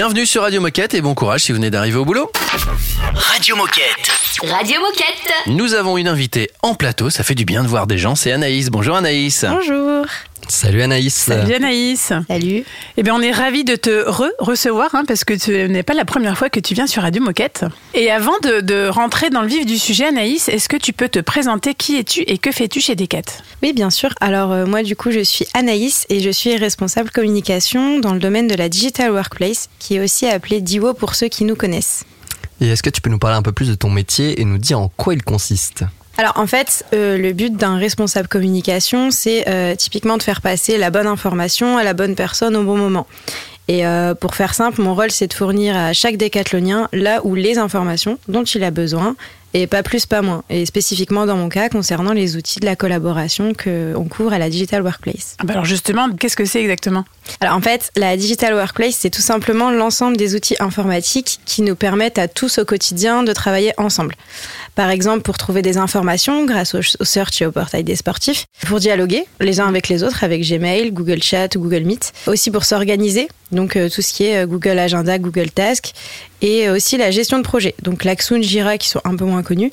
Bienvenue 0.00 0.24
sur 0.24 0.40
Radio 0.40 0.62
Moquette 0.62 0.94
et 0.94 1.02
bon 1.02 1.14
courage 1.14 1.42
si 1.42 1.52
vous 1.52 1.56
venez 1.56 1.68
d'arriver 1.68 1.98
au 1.98 2.06
boulot. 2.06 2.32
Radio 3.12 3.54
Moquette. 3.54 4.10
Radio 4.40 4.80
Moquette. 4.80 5.30
Nous 5.48 5.74
avons 5.74 5.98
une 5.98 6.08
invitée 6.08 6.50
en 6.62 6.74
plateau, 6.74 7.10
ça 7.10 7.22
fait 7.22 7.34
du 7.34 7.44
bien 7.44 7.62
de 7.62 7.68
voir 7.68 7.86
des 7.86 7.98
gens, 7.98 8.14
c'est 8.14 8.32
Anaïs. 8.32 8.70
Bonjour 8.70 8.96
Anaïs. 8.96 9.44
Bonjour. 9.46 10.06
Salut 10.48 10.82
Anaïs. 10.82 11.14
Salut 11.14 11.54
Anaïs. 11.54 12.12
Salut. 12.28 12.64
Eh 12.96 13.02
bien, 13.02 13.14
on 13.14 13.20
est 13.20 13.30
ravis 13.30 13.64
de 13.64 13.76
te 13.76 14.04
re-recevoir 14.08 14.94
hein, 14.94 15.04
parce 15.06 15.24
que 15.24 15.38
ce 15.38 15.66
n'est 15.68 15.82
pas 15.82 15.94
la 15.94 16.04
première 16.04 16.36
fois 16.36 16.50
que 16.50 16.58
tu 16.58 16.74
viens 16.74 16.86
sur 16.86 17.02
Radio 17.02 17.22
Moquette. 17.22 17.64
Et 17.94 18.10
avant 18.10 18.36
de, 18.42 18.60
de 18.60 18.88
rentrer 18.88 19.30
dans 19.30 19.42
le 19.42 19.48
vif 19.48 19.64
du 19.64 19.78
sujet, 19.78 20.06
Anaïs, 20.06 20.48
est-ce 20.48 20.68
que 20.68 20.76
tu 20.76 20.92
peux 20.92 21.08
te 21.08 21.20
présenter 21.20 21.74
Qui 21.74 21.96
es-tu 21.98 22.22
et 22.22 22.38
que 22.38 22.50
fais-tu 22.50 22.80
chez 22.80 22.96
Decat? 22.96 23.22
Oui, 23.62 23.72
bien 23.72 23.90
sûr. 23.90 24.10
Alors 24.20 24.50
euh, 24.50 24.66
moi, 24.66 24.82
du 24.82 24.96
coup, 24.96 25.10
je 25.10 25.20
suis 25.20 25.46
Anaïs 25.54 26.04
et 26.08 26.20
je 26.20 26.30
suis 26.30 26.56
responsable 26.56 27.10
communication 27.10 27.98
dans 28.00 28.12
le 28.12 28.18
domaine 28.20 28.48
de 28.48 28.54
la 28.54 28.68
Digital 28.68 29.12
Workplace, 29.12 29.68
qui 29.78 29.96
est 29.96 30.00
aussi 30.00 30.26
appelée 30.26 30.60
DIWO 30.60 30.94
pour 30.94 31.14
ceux 31.14 31.28
qui 31.28 31.44
nous 31.44 31.56
connaissent. 31.56 32.04
Et 32.60 32.68
est-ce 32.68 32.82
que 32.82 32.90
tu 32.90 33.00
peux 33.00 33.10
nous 33.10 33.18
parler 33.18 33.36
un 33.36 33.42
peu 33.42 33.52
plus 33.52 33.68
de 33.68 33.74
ton 33.74 33.88
métier 33.88 34.40
et 34.40 34.44
nous 34.44 34.58
dire 34.58 34.80
en 34.80 34.88
quoi 34.88 35.14
il 35.14 35.22
consiste? 35.22 35.84
Alors 36.20 36.34
en 36.36 36.46
fait, 36.46 36.84
euh, 36.92 37.16
le 37.16 37.32
but 37.32 37.56
d'un 37.56 37.78
responsable 37.78 38.28
communication, 38.28 39.10
c'est 39.10 39.48
euh, 39.48 39.74
typiquement 39.74 40.18
de 40.18 40.22
faire 40.22 40.42
passer 40.42 40.76
la 40.76 40.90
bonne 40.90 41.06
information 41.06 41.78
à 41.78 41.82
la 41.82 41.94
bonne 41.94 42.14
personne 42.14 42.56
au 42.56 42.62
bon 42.62 42.76
moment. 42.76 43.06
Et 43.68 43.86
euh, 43.86 44.14
pour 44.14 44.34
faire 44.34 44.52
simple, 44.52 44.82
mon 44.82 44.94
rôle, 44.94 45.10
c'est 45.10 45.28
de 45.28 45.32
fournir 45.32 45.74
à 45.74 45.94
chaque 45.94 46.18
décathlonien 46.18 46.90
là 46.92 47.20
où 47.24 47.34
les 47.34 47.56
informations 47.56 48.18
dont 48.28 48.44
il 48.44 48.62
a 48.64 48.70
besoin, 48.70 49.16
et 49.52 49.66
pas 49.66 49.82
plus, 49.82 50.06
pas 50.06 50.22
moins. 50.22 50.44
Et 50.50 50.64
spécifiquement 50.66 51.26
dans 51.26 51.36
mon 51.36 51.48
cas, 51.48 51.68
concernant 51.68 52.12
les 52.12 52.36
outils 52.36 52.60
de 52.60 52.66
la 52.66 52.76
collaboration 52.76 53.52
qu'on 53.52 54.04
couvre 54.08 54.32
à 54.32 54.38
la 54.38 54.48
Digital 54.48 54.82
Workplace. 54.82 55.36
Ah 55.38 55.44
bah 55.44 55.54
Alors 55.54 55.64
justement, 55.64 56.08
qu'est-ce 56.10 56.36
que 56.36 56.44
c'est 56.44 56.60
exactement? 56.60 57.04
Alors 57.40 57.56
en 57.56 57.60
fait, 57.60 57.90
la 57.96 58.16
Digital 58.16 58.54
Workplace, 58.54 58.96
c'est 58.96 59.10
tout 59.10 59.22
simplement 59.22 59.70
l'ensemble 59.70 60.16
des 60.16 60.34
outils 60.34 60.56
informatiques 60.60 61.40
qui 61.46 61.62
nous 61.62 61.74
permettent 61.74 62.18
à 62.18 62.28
tous 62.28 62.58
au 62.58 62.64
quotidien 62.64 63.22
de 63.22 63.32
travailler 63.32 63.72
ensemble. 63.76 64.14
Par 64.74 64.90
exemple, 64.90 65.22
pour 65.22 65.36
trouver 65.36 65.62
des 65.62 65.78
informations 65.78 66.44
grâce 66.44 66.74
au, 66.74 66.82
search 66.82 67.42
et 67.42 67.46
au 67.46 67.52
portail 67.52 67.84
des 67.84 67.96
sportifs, 67.96 68.46
pour 68.66 68.80
dialoguer 68.80 69.24
les 69.40 69.60
uns 69.60 69.68
avec 69.68 69.88
les 69.88 70.02
autres 70.02 70.24
avec 70.24 70.42
Gmail, 70.42 70.92
Google 70.92 71.22
Chat 71.22 71.56
Google 71.56 71.84
Meet, 71.84 72.12
aussi 72.26 72.50
pour 72.50 72.64
s'organiser, 72.64 73.28
donc 73.52 73.76
euh, 73.76 73.88
tout 73.88 74.02
ce 74.02 74.12
qui 74.12 74.24
est 74.24 74.38
euh, 74.38 74.46
Google 74.46 74.78
Agenda, 74.78 75.18
Google 75.18 75.50
Task, 75.50 75.92
et 76.42 76.68
euh, 76.68 76.76
aussi 76.76 76.96
la 76.96 77.10
gestion 77.10 77.38
de 77.38 77.42
projet, 77.42 77.74
donc 77.82 78.04
Laxoon, 78.04 78.42
Jira 78.42 78.78
qui 78.78 78.88
sont 78.88 79.00
un 79.04 79.16
peu 79.16 79.24
moins 79.24 79.42
connus. 79.42 79.72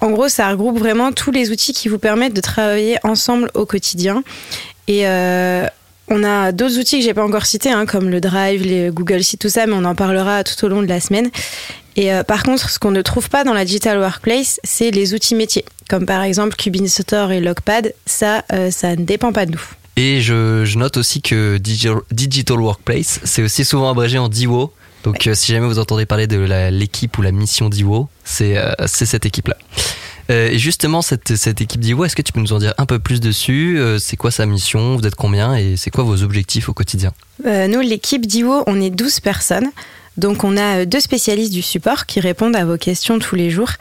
En 0.00 0.10
gros, 0.10 0.28
ça 0.28 0.48
regroupe 0.50 0.78
vraiment 0.78 1.12
tous 1.12 1.30
les 1.30 1.50
outils 1.50 1.72
qui 1.72 1.88
vous 1.88 1.98
permettent 1.98 2.34
de 2.34 2.40
travailler 2.40 2.98
ensemble 3.02 3.50
au 3.54 3.66
quotidien. 3.66 4.22
Et 4.88 5.06
euh, 5.06 5.66
on 6.08 6.22
a 6.24 6.52
d'autres 6.52 6.78
outils 6.78 6.98
que 6.98 7.04
j'ai 7.04 7.14
pas 7.14 7.24
encore 7.24 7.46
cités, 7.46 7.70
hein, 7.70 7.86
comme 7.86 8.08
le 8.08 8.20
Drive, 8.20 8.62
les 8.62 8.90
Google 8.90 9.22
Sheets, 9.22 9.38
tout 9.38 9.48
ça, 9.48 9.66
mais 9.66 9.74
on 9.74 9.84
en 9.84 9.94
parlera 9.94 10.44
tout 10.44 10.64
au 10.64 10.68
long 10.68 10.82
de 10.82 10.88
la 10.88 11.00
semaine. 11.00 11.30
Et 11.96 12.12
euh, 12.12 12.22
par 12.22 12.42
contre, 12.42 12.70
ce 12.70 12.78
qu'on 12.78 12.90
ne 12.90 13.02
trouve 13.02 13.30
pas 13.30 13.42
dans 13.42 13.54
la 13.54 13.64
Digital 13.64 13.98
Workplace, 13.98 14.60
c'est 14.62 14.90
les 14.90 15.14
outils 15.14 15.34
métiers, 15.34 15.64
comme 15.88 16.06
par 16.06 16.22
exemple 16.22 16.54
Cubinsutor 16.56 17.32
et 17.32 17.40
Logpad. 17.40 17.94
Ça, 18.04 18.44
euh, 18.52 18.70
ça 18.70 18.94
ne 18.96 19.04
dépend 19.04 19.32
pas 19.32 19.46
de 19.46 19.52
nous. 19.52 19.62
Et 19.96 20.20
je, 20.20 20.64
je 20.66 20.78
note 20.78 20.98
aussi 20.98 21.22
que 21.22 21.56
Digital, 21.56 21.96
Digital 22.10 22.60
Workplace, 22.60 23.20
c'est 23.24 23.42
aussi 23.42 23.64
souvent 23.64 23.90
abrégé 23.90 24.18
en 24.18 24.28
DIWO. 24.28 24.72
Donc 25.04 25.26
euh, 25.26 25.34
si 25.34 25.52
jamais 25.52 25.66
vous 25.66 25.78
entendez 25.78 26.04
parler 26.04 26.26
de 26.26 26.38
l'équipe 26.70 27.16
ou 27.16 27.22
la 27.22 27.32
mission 27.32 27.70
DIWO, 27.70 28.08
c'est 28.24 28.56
c'est 28.86 29.06
cette 29.06 29.24
équipe-là. 29.24 29.56
Euh, 30.30 30.50
et 30.50 30.58
justement, 30.58 31.02
cette, 31.02 31.36
cette 31.36 31.60
équipe 31.60 31.80
d'IWO, 31.80 32.04
est-ce 32.04 32.16
que 32.16 32.22
tu 32.22 32.32
peux 32.32 32.40
nous 32.40 32.52
en 32.52 32.58
dire 32.58 32.74
un 32.78 32.86
peu 32.86 32.98
plus 32.98 33.20
dessus? 33.20 33.78
Euh, 33.78 33.98
C'est 33.98 34.16
quoi 34.16 34.30
sa 34.30 34.46
mission? 34.46 34.96
Vous 34.96 35.06
êtes 35.06 35.14
combien? 35.14 35.54
Et 35.54 35.76
c'est 35.76 35.90
quoi 35.90 36.04
vos 36.04 36.22
objectifs 36.22 36.68
au 36.68 36.74
quotidien? 36.74 37.12
Euh, 37.46 37.68
nous, 37.68 37.80
l'équipe 37.80 38.26
d'IWO, 38.26 38.64
on 38.66 38.80
est 38.80 38.90
12 38.90 39.20
personnes. 39.20 39.70
Donc, 40.16 40.44
on 40.44 40.56
a 40.56 40.86
deux 40.86 41.00
spécialistes 41.00 41.52
du 41.52 41.60
support 41.60 42.06
qui 42.06 42.20
répondent 42.20 42.56
à 42.56 42.64
vos 42.64 42.78
questions 42.78 43.18
tous 43.18 43.36
les 43.36 43.50
jours. 43.50 43.72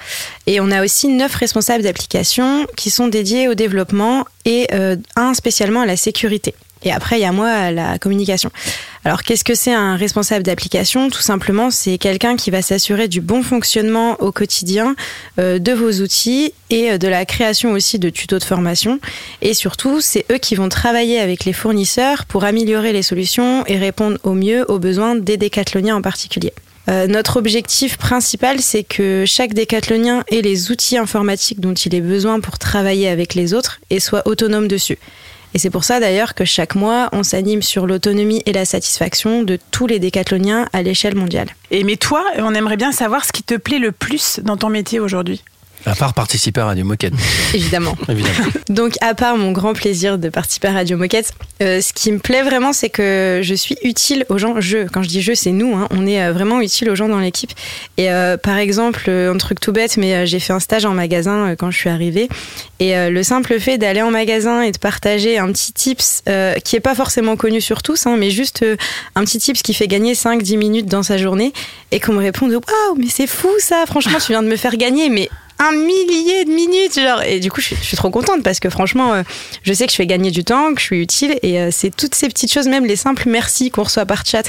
Et 0.47 0.59
on 0.59 0.69
a 0.69 0.83
aussi 0.83 1.07
neuf 1.07 1.33
responsables 1.33 1.83
d'application 1.83 2.67
qui 2.75 2.89
sont 2.89 3.07
dédiés 3.07 3.47
au 3.47 3.53
développement 3.53 4.25
et 4.43 4.67
un 5.15 5.33
spécialement 5.33 5.79
à 5.79 5.85
la 5.85 5.95
sécurité. 5.95 6.53
Et 6.85 6.91
après, 6.91 7.17
il 7.17 7.23
y 7.23 7.25
a 7.25 7.31
moi 7.31 7.71
la 7.71 7.99
communication. 7.99 8.51
Alors, 9.03 9.23
qu'est-ce 9.23 9.43
que 9.43 9.55
c'est 9.55 9.73
un 9.73 9.95
responsable 9.95 10.43
d'application? 10.43 11.09
Tout 11.09 11.21
simplement, 11.21 11.71
c'est 11.71 11.97
quelqu'un 11.97 12.35
qui 12.35 12.51
va 12.51 12.61
s'assurer 12.61 13.07
du 13.07 13.21
bon 13.21 13.43
fonctionnement 13.43 14.21
au 14.21 14.31
quotidien 14.31 14.95
euh, 15.39 15.59
de 15.59 15.73
vos 15.73 15.91
outils 16.01 16.53
et 16.69 16.91
euh, 16.91 16.97
de 16.97 17.07
la 17.07 17.25
création 17.25 17.71
aussi 17.71 17.99
de 17.99 18.09
tutos 18.09 18.39
de 18.39 18.43
formation. 18.43 18.99
Et 19.41 19.53
surtout, 19.53 19.99
c'est 19.99 20.25
eux 20.31 20.37
qui 20.37 20.55
vont 20.55 20.69
travailler 20.69 21.19
avec 21.19 21.45
les 21.45 21.53
fournisseurs 21.53 22.25
pour 22.25 22.43
améliorer 22.43 22.93
les 22.93 23.03
solutions 23.03 23.65
et 23.65 23.77
répondre 23.77 24.17
au 24.23 24.33
mieux 24.33 24.65
aux 24.71 24.79
besoins 24.79 25.15
des 25.15 25.37
décathloniens 25.37 25.97
en 25.97 26.01
particulier. 26.01 26.53
Euh, 26.87 27.07
notre 27.07 27.37
objectif 27.37 27.97
principal, 27.97 28.59
c'est 28.59 28.83
que 28.83 29.23
chaque 29.25 29.53
décathlonien 29.53 30.23
ait 30.27 30.41
les 30.41 30.71
outils 30.71 30.97
informatiques 30.97 31.59
dont 31.59 31.73
il 31.73 31.95
ait 31.95 32.01
besoin 32.01 32.39
pour 32.39 32.59
travailler 32.59 33.07
avec 33.07 33.33
les 33.33 33.53
autres 33.53 33.79
et 33.89 33.99
soit 33.99 34.27
autonome 34.27 34.67
dessus. 34.67 34.99
Et 35.55 35.57
c'est 35.57 35.69
pour 35.69 35.85
ça 35.85 36.01
d'ailleurs 36.01 36.33
que 36.33 36.43
chaque 36.43 36.75
mois, 36.75 37.07
on 37.13 37.23
s'anime 37.23 37.61
sur 37.61 37.87
l'autonomie 37.87 38.43
et 38.45 38.51
la 38.51 38.65
satisfaction 38.65 39.41
de 39.41 39.57
tous 39.71 39.87
les 39.87 39.99
décathloniens 39.99 40.67
à 40.73 40.81
l'échelle 40.81 41.15
mondiale. 41.15 41.47
Et 41.71 41.85
mais 41.85 41.95
toi, 41.95 42.21
on 42.39 42.53
aimerait 42.53 42.75
bien 42.75 42.91
savoir 42.91 43.23
ce 43.23 43.31
qui 43.31 43.41
te 43.41 43.55
plaît 43.55 43.79
le 43.79 43.93
plus 43.93 44.41
dans 44.43 44.57
ton 44.57 44.67
métier 44.67 44.99
aujourd'hui? 44.99 45.45
À 45.85 45.95
part 45.95 46.13
participer 46.13 46.61
à 46.61 46.65
Radio 46.65 46.83
Moquette, 46.85 47.13
Évidemment. 47.53 47.95
évidemment. 48.09 48.49
Donc, 48.69 48.95
à 49.01 49.13
part 49.13 49.37
mon 49.37 49.51
grand 49.51 49.73
plaisir 49.73 50.17
de 50.17 50.29
participer 50.29 50.67
à 50.69 50.73
Radio 50.73 50.97
Moquette, 50.97 51.33
euh, 51.61 51.79
ce 51.81 51.93
qui 51.93 52.11
me 52.11 52.17
plaît 52.19 52.41
vraiment, 52.41 52.73
c'est 52.73 52.89
que 52.89 53.41
je 53.43 53.53
suis 53.53 53.77
utile 53.83 54.25
aux 54.29 54.37
gens. 54.37 54.55
Je, 54.59 54.87
quand 54.87 55.03
je 55.03 55.09
dis 55.09 55.21
je, 55.21 55.33
c'est 55.33 55.51
nous. 55.51 55.75
hein, 55.75 55.87
on 55.91 56.07
est 56.07 56.21
euh, 56.23 56.33
vraiment 56.33 56.59
utile 56.61 56.89
aux 56.89 56.95
gens 56.95 57.07
dans 57.07 57.19
l'équipe. 57.19 57.51
Et 57.97 58.11
euh, 58.11 58.35
par 58.37 58.57
exemple, 58.57 59.09
un 59.09 59.37
truc 59.37 59.59
tout 59.59 59.71
bête, 59.71 59.97
mais 59.97 60.25
j'ai 60.25 60.39
fait 60.39 60.53
un 60.53 60.59
stage 60.59 60.85
en 60.85 60.93
magasin 60.93 61.55
quand 61.57 61.69
je 61.71 61.77
suis 61.77 61.89
arrivée. 61.89 62.29
Et 62.79 62.97
euh, 62.97 63.09
le 63.09 63.23
simple 63.23 63.59
fait 63.59 63.77
d'aller 63.77 64.01
en 64.01 64.11
magasin 64.11 64.61
et 64.63 64.71
de 64.71 64.77
partager 64.79 65.37
un 65.37 65.51
petit 65.51 65.71
tips 65.71 66.23
qui 66.63 66.75
est 66.75 66.79
pas 66.81 66.95
forcément 66.95 67.35
connu 67.35 67.61
sur 67.61 67.83
tous, 67.83 68.07
hein, 68.07 68.15
mais 68.17 68.31
juste 68.31 68.65
un 69.15 69.23
petit 69.23 69.37
tips 69.37 69.61
qui 69.61 69.73
fait 69.73 69.87
gagner 69.87 70.13
5-10 70.13 70.57
minutes 70.57 70.85
dans 70.87 71.03
sa 71.03 71.17
journée 71.17 71.53
et 71.91 71.99
qu'on 71.99 72.13
me 72.13 72.19
réponde 72.21 72.51
Waouh, 72.51 72.95
mais 72.97 73.07
c'est 73.09 73.27
fou 73.27 73.49
ça, 73.59 73.83
franchement, 73.85 74.17
tu 74.19 74.31
viens 74.31 74.43
de 74.43 74.47
me 74.47 74.55
faire 74.55 74.75
gagner. 74.77 75.09
Mais 75.09 75.29
un 75.59 75.71
millier 75.71 76.43
de 76.45 76.49
minutes 76.51 76.99
genre 76.99 77.21
et 77.23 77.39
du 77.39 77.49
coup 77.49 77.61
je 77.61 77.67
suis, 77.67 77.75
je 77.77 77.83
suis 77.85 77.97
trop 77.97 78.09
contente 78.09 78.43
parce 78.43 78.59
que 78.59 78.69
franchement 78.69 79.13
euh, 79.13 79.23
je 79.63 79.71
sais 79.73 79.85
que 79.85 79.91
je 79.91 79.95
fais 79.97 80.05
gagner 80.05 80.29
du 80.31 80.43
temps 80.43 80.73
que 80.73 80.79
je 80.81 80.85
suis 80.85 81.01
utile 81.01 81.39
et 81.43 81.59
euh, 81.61 81.69
c'est 81.71 81.95
toutes 81.95 82.13
ces 82.15 82.27
petites 82.27 82.51
choses 82.51 82.67
même 82.67 82.85
les 82.85 82.95
simples 82.97 83.23
merci 83.27 83.69
qu'on 83.71 83.83
reçoit 83.83 84.05
par 84.05 84.25
chat 84.25 84.43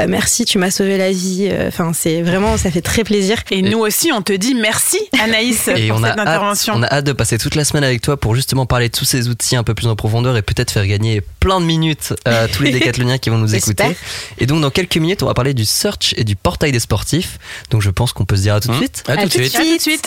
Euh, 0.00 0.06
merci 0.08 0.44
tu 0.44 0.58
m'as 0.58 0.70
sauvé 0.70 0.98
la 0.98 1.10
vie 1.12 1.48
Euh, 1.50 1.68
enfin 1.68 1.92
c'est 1.94 2.20
vraiment 2.22 2.56
ça 2.58 2.70
fait 2.70 2.82
très 2.82 3.04
plaisir 3.04 3.38
Et 3.50 3.62
nous 3.62 3.78
aussi, 3.78 4.10
on 4.12 4.22
te 4.22 4.32
dit 4.32 4.54
merci 4.54 4.98
Anaïs 5.22 5.68
Et 5.76 5.88
pour 5.88 5.98
on 5.98 6.02
a, 6.04 6.10
cette 6.10 6.18
hâte, 6.18 6.28
intervention. 6.28 6.74
on 6.76 6.82
a 6.82 6.86
hâte 6.92 7.04
de 7.06 7.12
passer 7.12 7.38
toute 7.38 7.54
la 7.54 7.64
semaine 7.64 7.84
avec 7.84 8.02
toi 8.02 8.16
pour 8.18 8.34
justement 8.34 8.66
parler 8.66 8.88
de 8.88 8.96
tous 8.96 9.04
ces 9.06 9.28
outils 9.28 9.56
un 9.56 9.64
peu 9.64 9.74
plus 9.74 9.86
en 9.86 9.96
profondeur 9.96 10.36
et 10.36 10.42
peut-être 10.42 10.70
faire 10.70 10.86
gagner 10.86 11.22
plein 11.40 11.60
de 11.60 11.64
minutes 11.66 12.12
à 12.26 12.48
tous 12.48 12.62
les 12.62 12.70
décathloniens 12.78 13.18
qui 13.18 13.30
vont 13.30 13.38
nous 13.38 13.54
écouter. 13.54 13.96
Et 14.38 14.46
donc 14.46 14.60
dans 14.60 14.70
quelques 14.70 14.96
minutes, 14.98 15.22
on 15.22 15.26
va 15.26 15.34
parler 15.34 15.54
du 15.54 15.64
search 15.64 16.14
et 16.18 16.24
du 16.24 16.36
portail 16.36 16.72
des 16.72 16.80
sportifs. 16.80 17.38
Donc 17.70 17.80
je 17.82 17.90
pense 17.90 18.12
qu'on 18.12 18.24
peut 18.26 18.36
se 18.36 18.42
dire 18.42 18.54
à 18.54 18.60
tout 18.60 18.68
de 18.68 18.76
suite. 18.76 19.02
À 19.08 19.16
tout 19.16 19.26
de 19.28 19.32
suite. 19.32 19.54
À 19.56 19.60
tout 19.60 19.76
de 19.76 19.80
suite. 19.80 20.06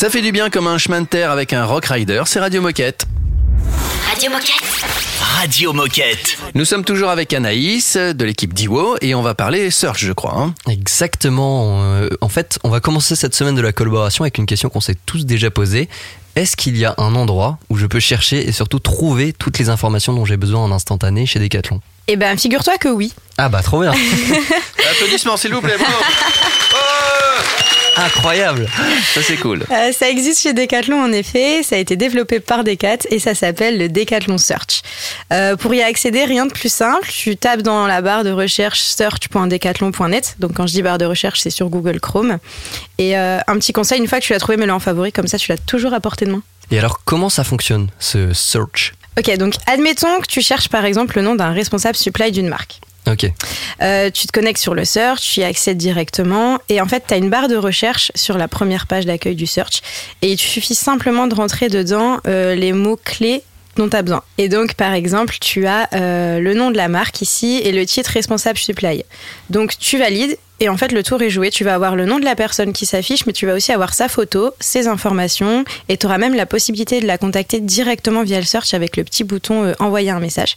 Ça 0.00 0.08
fait 0.08 0.22
du 0.22 0.32
bien 0.32 0.48
comme 0.48 0.66
un 0.66 0.78
chemin 0.78 1.02
de 1.02 1.06
terre 1.06 1.30
avec 1.30 1.52
un 1.52 1.66
Rock 1.66 1.84
Rider, 1.84 2.22
c'est 2.24 2.40
Radio 2.40 2.62
Moquette. 2.62 3.04
Radio 4.08 4.30
Moquette. 4.30 4.62
Radio 5.20 5.74
Moquette. 5.74 6.38
Nous 6.54 6.64
sommes 6.64 6.86
toujours 6.86 7.10
avec 7.10 7.34
Anaïs 7.34 7.98
de 7.98 8.24
l'équipe 8.24 8.54
d'Iwo 8.54 8.96
et 9.02 9.14
on 9.14 9.20
va 9.20 9.34
parler 9.34 9.70
search, 9.70 10.02
je 10.02 10.14
crois. 10.14 10.32
hein. 10.38 10.54
Exactement. 10.70 11.82
Euh, 11.82 12.08
en 12.22 12.30
fait, 12.30 12.58
on 12.64 12.70
va 12.70 12.80
commencer 12.80 13.14
cette 13.14 13.34
semaine 13.34 13.54
de 13.54 13.60
la 13.60 13.72
collaboration 13.72 14.24
avec 14.24 14.38
une 14.38 14.46
question 14.46 14.70
qu'on 14.70 14.80
s'est 14.80 14.96
tous 15.04 15.26
déjà 15.26 15.50
posée. 15.50 15.90
Est-ce 16.34 16.56
qu'il 16.56 16.78
y 16.78 16.86
a 16.86 16.94
un 16.96 17.14
endroit 17.14 17.58
où 17.68 17.76
je 17.76 17.84
peux 17.84 18.00
chercher 18.00 18.48
et 18.48 18.52
surtout 18.52 18.78
trouver 18.78 19.34
toutes 19.34 19.58
les 19.58 19.68
informations 19.68 20.14
dont 20.14 20.24
j'ai 20.24 20.38
besoin 20.38 20.62
en 20.64 20.72
instantané 20.72 21.26
chez 21.26 21.40
Decathlon? 21.40 21.82
Eh 22.08 22.16
ben, 22.16 22.38
figure-toi 22.38 22.78
que 22.78 22.88
oui. 22.88 23.12
Ah 23.36 23.50
bah 23.50 23.62
trop 23.62 23.82
bien. 23.82 23.92
Applaudissements 24.92 25.36
s'il 25.36 25.52
vous 25.52 25.60
plaît. 25.60 25.76
bravo. 25.76 25.92
Incroyable. 27.96 28.66
Ça 29.14 29.22
c'est 29.22 29.36
cool. 29.36 29.64
Euh, 29.70 29.92
ça 29.92 30.08
existe 30.08 30.42
chez 30.42 30.52
Decathlon 30.52 31.02
en 31.02 31.12
effet, 31.12 31.62
ça 31.62 31.76
a 31.76 31.78
été 31.78 31.96
développé 31.96 32.40
par 32.40 32.64
Decat 32.64 32.98
et 33.10 33.18
ça 33.18 33.34
s'appelle 33.34 33.78
le 33.78 33.88
Decathlon 33.88 34.38
Search. 34.38 34.82
Euh, 35.32 35.56
pour 35.56 35.74
y 35.74 35.82
accéder, 35.82 36.24
rien 36.24 36.46
de 36.46 36.52
plus 36.52 36.72
simple, 36.72 37.08
tu 37.10 37.36
tapes 37.36 37.62
dans 37.62 37.86
la 37.86 38.00
barre 38.02 38.24
de 38.24 38.30
recherche 38.30 38.80
search.decathlon.net. 38.80 40.36
Donc 40.38 40.54
quand 40.54 40.66
je 40.66 40.72
dis 40.72 40.82
barre 40.82 40.98
de 40.98 41.04
recherche, 41.04 41.40
c'est 41.40 41.50
sur 41.50 41.68
Google 41.68 42.00
Chrome. 42.00 42.38
Et 42.98 43.18
euh, 43.18 43.38
un 43.46 43.58
petit 43.58 43.72
conseil, 43.72 43.98
une 43.98 44.08
fois 44.08 44.20
que 44.20 44.24
tu 44.24 44.32
l'as 44.32 44.38
trouvé, 44.38 44.56
mets-le 44.56 44.72
en 44.72 44.80
favori, 44.80 45.12
comme 45.12 45.26
ça 45.26 45.38
tu 45.38 45.50
l'as 45.50 45.58
toujours 45.58 45.92
à 45.92 46.00
portée 46.00 46.24
de 46.24 46.32
main. 46.32 46.42
Et 46.70 46.78
alors 46.78 47.00
comment 47.04 47.28
ça 47.28 47.44
fonctionne 47.44 47.88
ce 47.98 48.32
search? 48.32 48.94
Ok, 49.18 49.36
donc 49.36 49.54
admettons 49.66 50.20
que 50.20 50.26
tu 50.26 50.40
cherches 50.40 50.68
par 50.68 50.84
exemple 50.84 51.16
le 51.16 51.22
nom 51.22 51.34
d'un 51.34 51.52
responsable 51.52 51.96
supply 51.96 52.30
d'une 52.30 52.48
marque. 52.48 52.80
Ok. 53.10 53.30
Euh, 53.82 54.10
tu 54.10 54.26
te 54.26 54.32
connectes 54.32 54.60
sur 54.60 54.74
le 54.74 54.84
search, 54.84 55.20
tu 55.20 55.40
y 55.40 55.44
accèdes 55.44 55.78
directement 55.78 56.58
et 56.68 56.80
en 56.80 56.86
fait 56.86 57.04
tu 57.08 57.14
as 57.14 57.16
une 57.16 57.30
barre 57.30 57.48
de 57.48 57.56
recherche 57.56 58.12
sur 58.14 58.38
la 58.38 58.46
première 58.46 58.86
page 58.86 59.06
d'accueil 59.06 59.34
du 59.34 59.46
search 59.46 59.82
et 60.22 60.32
il 60.32 60.38
suffit 60.38 60.74
simplement 60.74 61.26
de 61.26 61.34
rentrer 61.34 61.68
dedans 61.68 62.18
euh, 62.26 62.54
les 62.54 62.72
mots 62.72 63.00
clés 63.02 63.42
dont 63.76 63.88
tu 63.88 63.96
as 63.96 64.02
besoin. 64.02 64.22
Et 64.38 64.48
donc 64.48 64.74
par 64.74 64.92
exemple 64.92 65.36
tu 65.40 65.66
as 65.66 65.88
euh, 65.94 66.38
le 66.38 66.54
nom 66.54 66.70
de 66.70 66.76
la 66.76 66.88
marque 66.88 67.22
ici 67.22 67.60
et 67.64 67.72
le 67.72 67.84
titre 67.86 68.10
responsable 68.10 68.58
supply. 68.58 69.04
Donc 69.48 69.78
tu 69.78 69.98
valides 69.98 70.36
Et 70.62 70.68
en 70.68 70.76
fait, 70.76 70.92
le 70.92 71.02
tour 71.02 71.22
est 71.22 71.30
joué. 71.30 71.50
Tu 71.50 71.64
vas 71.64 71.74
avoir 71.74 71.96
le 71.96 72.04
nom 72.04 72.18
de 72.18 72.24
la 72.26 72.36
personne 72.36 72.74
qui 72.74 72.84
s'affiche, 72.84 73.24
mais 73.24 73.32
tu 73.32 73.46
vas 73.46 73.54
aussi 73.54 73.72
avoir 73.72 73.94
sa 73.94 74.08
photo, 74.08 74.50
ses 74.60 74.88
informations, 74.88 75.64
et 75.88 75.96
tu 75.96 76.04
auras 76.04 76.18
même 76.18 76.34
la 76.34 76.44
possibilité 76.44 77.00
de 77.00 77.06
la 77.06 77.16
contacter 77.16 77.60
directement 77.60 78.22
via 78.24 78.38
le 78.38 78.44
search 78.44 78.74
avec 78.74 78.98
le 78.98 79.04
petit 79.04 79.24
bouton 79.24 79.72
envoyer 79.78 80.10
un 80.10 80.20
message. 80.20 80.56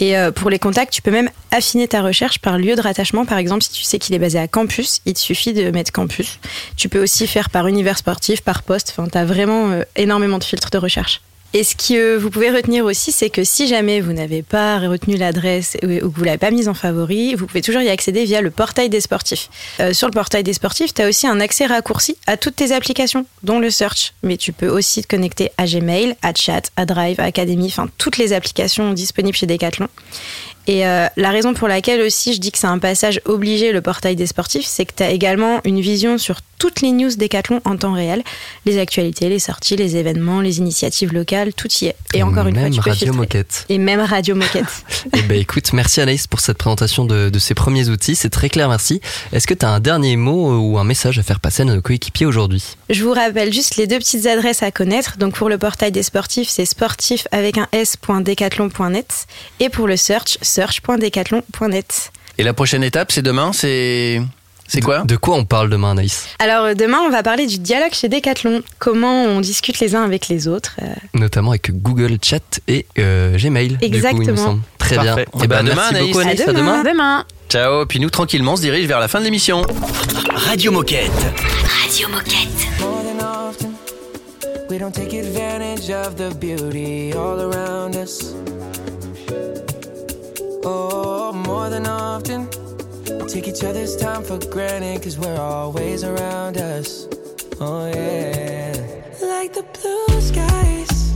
Et 0.00 0.16
euh, 0.16 0.32
pour 0.32 0.48
les 0.48 0.58
contacts, 0.58 0.92
tu 0.92 1.02
peux 1.02 1.10
même 1.10 1.30
affiner 1.50 1.86
ta 1.86 2.00
recherche 2.00 2.38
par 2.38 2.58
lieu 2.58 2.74
de 2.74 2.80
rattachement. 2.80 3.26
Par 3.26 3.36
exemple, 3.36 3.62
si 3.62 3.70
tu 3.70 3.82
sais 3.82 3.98
qu'il 3.98 4.14
est 4.14 4.18
basé 4.18 4.38
à 4.38 4.48
campus, 4.48 5.00
il 5.04 5.12
te 5.12 5.18
suffit 5.18 5.52
de 5.52 5.70
mettre 5.70 5.92
campus. 5.92 6.40
Tu 6.76 6.88
peux 6.88 7.02
aussi 7.02 7.26
faire 7.26 7.50
par 7.50 7.66
univers 7.66 7.98
sportif, 7.98 8.40
par 8.40 8.62
poste. 8.62 8.94
Enfin, 8.96 9.08
tu 9.08 9.18
as 9.18 9.26
vraiment 9.26 9.70
euh, 9.70 9.82
énormément 9.96 10.38
de 10.38 10.44
filtres 10.44 10.70
de 10.70 10.78
recherche. 10.78 11.20
Et 11.52 11.64
ce 11.64 11.74
que 11.74 12.16
vous 12.16 12.30
pouvez 12.30 12.50
retenir 12.50 12.84
aussi, 12.84 13.10
c'est 13.10 13.28
que 13.28 13.42
si 13.42 13.66
jamais 13.66 14.00
vous 14.00 14.12
n'avez 14.12 14.42
pas 14.42 14.78
retenu 14.78 15.16
l'adresse 15.16 15.76
ou 15.82 15.90
ou 16.00 16.10
que 16.10 16.18
vous 16.18 16.24
l'avez 16.24 16.38
pas 16.38 16.50
mise 16.50 16.68
en 16.68 16.74
favori, 16.74 17.34
vous 17.34 17.46
pouvez 17.46 17.60
toujours 17.60 17.82
y 17.82 17.88
accéder 17.88 18.24
via 18.24 18.40
le 18.40 18.50
portail 18.50 18.88
des 18.88 19.00
sportifs. 19.00 19.50
Euh, 19.80 19.92
sur 19.92 20.06
le 20.06 20.12
portail 20.12 20.44
des 20.44 20.52
sportifs, 20.52 20.94
tu 20.94 21.02
as 21.02 21.08
aussi 21.08 21.26
un 21.26 21.40
accès 21.40 21.66
raccourci 21.66 22.16
à 22.26 22.36
toutes 22.36 22.56
tes 22.56 22.72
applications, 22.72 23.26
dont 23.42 23.58
le 23.58 23.70
search. 23.70 24.14
Mais 24.22 24.36
tu 24.36 24.52
peux 24.52 24.68
aussi 24.68 25.02
te 25.02 25.08
connecter 25.08 25.50
à 25.58 25.66
Gmail, 25.66 26.16
à 26.22 26.32
Chat, 26.34 26.70
à 26.76 26.86
Drive, 26.86 27.18
à 27.18 27.24
Academy, 27.24 27.66
enfin 27.66 27.88
toutes 27.98 28.16
les 28.16 28.32
applications 28.32 28.92
disponibles 28.92 29.36
chez 29.36 29.46
Decathlon. 29.46 29.88
Et 30.66 30.86
euh, 30.86 31.06
la 31.16 31.30
raison 31.30 31.54
pour 31.54 31.68
laquelle 31.68 32.00
aussi 32.00 32.34
je 32.34 32.40
dis 32.40 32.52
que 32.52 32.58
c'est 32.58 32.66
un 32.66 32.78
passage 32.78 33.20
obligé 33.24 33.72
le 33.72 33.80
portail 33.80 34.16
des 34.16 34.26
sportifs, 34.26 34.66
c'est 34.66 34.84
que 34.84 34.92
tu 34.96 35.02
as 35.02 35.10
également 35.10 35.60
une 35.64 35.80
vision 35.80 36.18
sur 36.18 36.40
toutes 36.60 36.82
les 36.82 36.92
news 36.92 37.10
Decathlon 37.16 37.62
en 37.64 37.76
temps 37.78 37.94
réel, 37.94 38.22
les 38.66 38.78
actualités, 38.78 39.30
les 39.30 39.38
sorties, 39.38 39.76
les 39.76 39.96
événements, 39.96 40.42
les 40.42 40.58
initiatives 40.58 41.12
locales, 41.12 41.54
tout 41.54 41.68
y 41.80 41.86
est. 41.86 41.96
Et 42.12 42.22
encore 42.22 42.46
une 42.46 42.56
fois, 42.56 42.68
tu 42.68 42.80
peux 42.80 42.90
Radio 42.90 43.06
filtrer. 43.06 43.16
Moquette. 43.16 43.64
Et 43.70 43.78
même 43.78 44.00
Radio 44.00 44.34
Moquette. 44.34 44.84
Eh 45.16 45.22
ben 45.22 45.38
écoute, 45.38 45.72
merci 45.72 46.00
Anaïs 46.00 46.26
pour 46.26 46.40
cette 46.40 46.58
présentation 46.58 47.04
de, 47.06 47.30
de 47.30 47.38
ces 47.38 47.54
premiers 47.54 47.88
outils, 47.88 48.14
c'est 48.14 48.28
très 48.28 48.50
clair, 48.50 48.68
merci. 48.68 49.00
Est-ce 49.32 49.46
que 49.46 49.54
tu 49.54 49.64
as 49.64 49.70
un 49.70 49.80
dernier 49.80 50.16
mot 50.16 50.52
euh, 50.52 50.56
ou 50.56 50.78
un 50.78 50.84
message 50.84 51.18
à 51.18 51.22
faire 51.22 51.40
passer 51.40 51.62
à 51.62 51.64
nos 51.64 51.80
coéquipiers 51.80 52.26
aujourd'hui? 52.26 52.76
Je 52.90 53.02
vous 53.02 53.12
rappelle 53.12 53.52
juste 53.52 53.76
les 53.76 53.86
deux 53.86 53.98
petites 53.98 54.26
adresses 54.26 54.62
à 54.62 54.70
connaître. 54.70 55.16
Donc 55.16 55.34
pour 55.34 55.48
le 55.48 55.56
portail 55.56 55.92
des 55.92 56.02
sportifs, 56.02 56.50
c'est 56.50 56.66
sportif 56.66 57.26
avec 57.32 57.56
un 57.56 57.68
s.decathlon.net 57.72 59.26
et 59.60 59.70
pour 59.70 59.88
le 59.88 59.96
search, 59.96 60.36
search.decathlon.net. 60.50 62.12
Et 62.38 62.42
la 62.42 62.52
prochaine 62.54 62.82
étape, 62.82 63.12
c'est 63.12 63.22
demain, 63.22 63.52
c'est. 63.52 64.20
C'est 64.66 64.80
quoi? 64.82 65.00
De 65.00 65.16
quoi 65.16 65.34
on 65.34 65.44
parle 65.44 65.68
demain 65.68 65.90
Anaïs? 65.90 66.28
Alors 66.38 66.64
euh, 66.66 66.74
demain, 66.74 66.98
on 67.04 67.10
va 67.10 67.24
parler 67.24 67.48
du 67.48 67.58
dialogue 67.58 67.92
chez 67.92 68.08
Decathlon. 68.08 68.62
Comment 68.78 69.24
on 69.24 69.40
discute 69.40 69.80
les 69.80 69.96
uns 69.96 70.04
avec 70.04 70.28
les 70.28 70.46
autres. 70.46 70.76
euh, 70.80 70.86
Notamment 71.12 71.50
avec 71.50 71.72
Google 71.82 72.18
Chat 72.22 72.60
et 72.68 72.86
euh, 73.00 73.36
Gmail. 73.36 73.68
du 73.70 73.74
coup, 73.78 73.84
il 73.84 73.90
me 73.90 73.96
Exactement. 73.96 74.36
semble. 74.36 74.60
Très 74.78 74.94
Parfait. 74.94 75.26
bien. 75.34 75.42
Eh 75.42 75.48
ben, 75.48 75.56
à 75.56 75.62
demain, 75.64 75.74
merci 75.74 75.94
Anaïs. 75.96 76.06
beaucoup 76.12 76.20
Anaïs, 76.20 76.40
À 76.42 76.50
à 76.50 76.52
demain. 76.52 76.82
demain. 76.84 77.24
Ciao, 77.48 77.84
puis 77.86 77.98
nous 77.98 78.10
tranquillement 78.10 78.52
on 78.52 78.56
se 78.56 78.60
dirige 78.62 78.86
vers 78.86 79.00
la 79.00 79.08
fin 79.08 79.18
de 79.18 79.24
l'émission. 79.24 79.62
Radio 80.36 80.70
Moquette. 80.70 81.10
Radio 81.84 82.08
Moquette. 82.08 82.68
Oh, 90.62 91.32
more 91.32 91.70
than 91.70 91.86
often, 91.86 92.46
we 93.08 93.26
take 93.28 93.48
each 93.48 93.64
other's 93.64 93.96
time 93.96 94.22
for 94.22 94.38
granted 94.38 94.98
because 94.98 95.18
we're 95.18 95.40
always 95.40 96.04
around 96.04 96.58
us. 96.58 97.08
Oh, 97.58 97.86
yeah. 97.86 98.74
Like 99.22 99.54
the 99.54 99.64
blue 99.80 100.20
skies, 100.20 101.14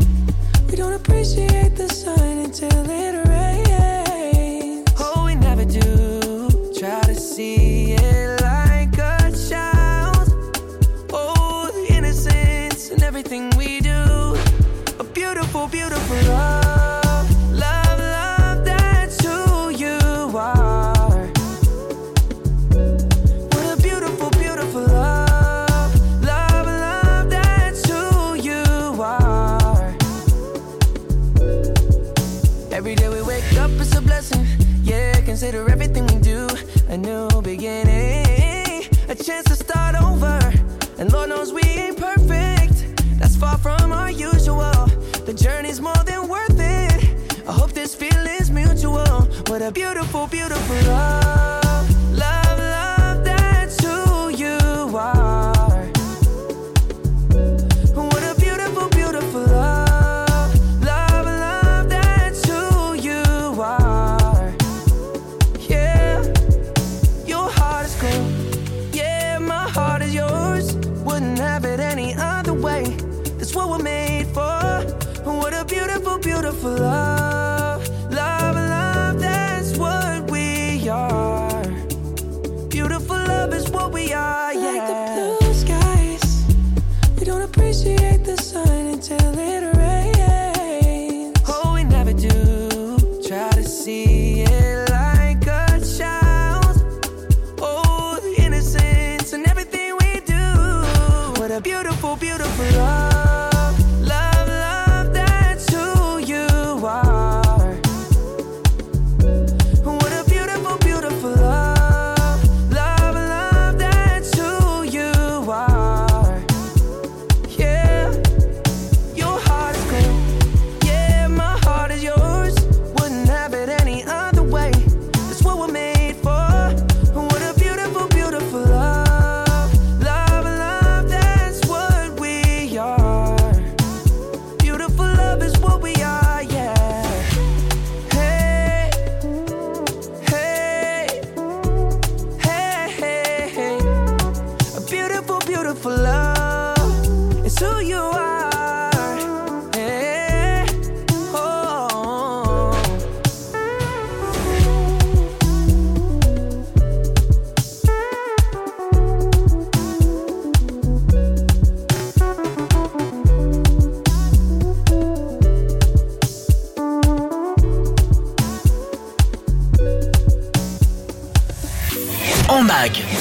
we 0.70 0.76
don't 0.76 0.94
appreciate 0.94 1.76
the 1.76 1.88
sun 1.88 2.38
until 2.38 2.88
it 2.88 3.28
rains. 3.28 4.88
Oh, 4.98 5.26
we 5.26 5.34
never 5.34 5.66
do. 5.66 6.48
Try 6.78 7.02
to 7.02 7.14
see 7.14 7.92
it 7.92 8.40
like 8.40 8.96
a 8.96 9.30
child. 9.50 10.26
Oh, 11.12 11.70
the 11.70 11.94
innocence 11.94 12.90
and 12.90 13.02
everything 13.02 13.50
we 13.58 13.80
do. 13.80 14.36
A 14.98 15.04
beautiful, 15.04 15.68
beautiful. 15.68 16.16
Love, 16.32 16.63
And 41.04 41.12
Lord 41.12 41.28
knows 41.28 41.52
we 41.52 41.60
ain't 41.60 41.98
perfect. 41.98 42.96
That's 43.18 43.36
far 43.36 43.58
from 43.58 43.92
our 43.92 44.10
usual. 44.10 44.86
The 45.26 45.34
journey's 45.36 45.78
more 45.78 46.02
than 46.06 46.28
worth 46.28 46.58
it. 46.58 47.46
I 47.46 47.52
hope 47.52 47.72
this 47.72 47.94
feeling's 47.94 48.50
mutual. 48.50 49.20
What 49.48 49.60
a 49.60 49.70
beautiful, 49.70 50.26
beautiful 50.28 50.76
love. 50.86 51.63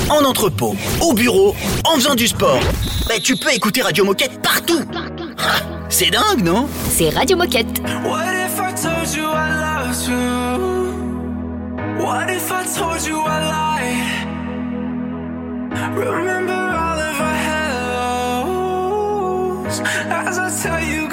En 0.09 0.25
entrepôt, 0.25 0.75
au 0.99 1.13
bureau, 1.13 1.55
en 1.85 1.95
faisant 1.95 2.15
du 2.15 2.27
sport. 2.27 2.59
Bah, 3.07 3.13
tu 3.23 3.37
peux 3.37 3.53
écouter 3.53 3.81
Radio 3.81 4.03
Moquette 4.03 4.41
partout. 4.41 4.81
Ah, 4.93 5.61
C'est 5.87 6.09
dingue, 6.09 6.43
non? 6.43 6.67
C'est 6.89 7.09
Radio 7.09 7.37
Moquette. 7.37 7.79
What 8.03 8.23
if 8.45 8.59
I 8.59 8.73
told 8.75 9.15
you 9.15 9.23
I 9.23 9.51
loved 9.87 10.05
you? 10.09 10.15
What 12.05 12.29
if 12.29 12.51
I 12.51 12.65
told 12.77 13.05
you 13.07 13.21
I 13.25 13.39
lied? 13.47 14.27
Remember 15.95 16.53
all 16.53 16.99
of 16.99 17.21
our 17.21 17.37
hellos 19.63 19.81
as 20.09 20.37
I 20.39 20.49
tell 20.61 20.81
you 20.83 21.07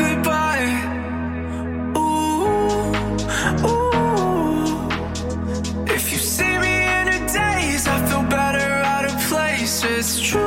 It's 10.13 10.21
true. 10.21 10.41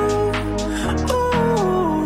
Ooh. 1.16 2.04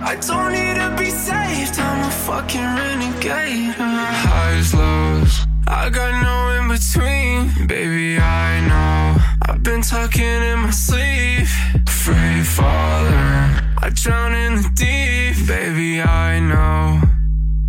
I 0.00 0.16
don't 0.26 0.50
need 0.50 0.76
to 0.80 0.88
be 0.96 1.10
saved. 1.10 1.78
I'm 1.78 2.08
a 2.08 2.10
fucking 2.10 2.70
renegade. 2.80 3.74
Highs, 3.76 4.72
lows. 4.72 5.44
I 5.68 5.90
got 5.90 6.12
no 6.24 6.36
in 6.56 6.68
between. 6.72 7.66
Baby, 7.66 8.18
I 8.18 8.60
know. 8.66 9.20
I've 9.42 9.62
been 9.62 9.82
talking 9.82 10.40
in 10.50 10.60
my 10.60 10.70
sleep. 10.70 11.48
Free 11.86 12.42
falling. 12.42 13.50
I 13.84 13.90
drown 13.92 14.32
in 14.32 14.54
the 14.62 14.70
deep. 14.74 15.46
Baby, 15.46 16.00
I 16.00 16.40
know. 16.40 17.02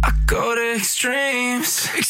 I 0.06 0.14
go 0.26 0.56
to 0.56 0.76
extremes. 0.78 1.88
Extremes. 1.88 2.07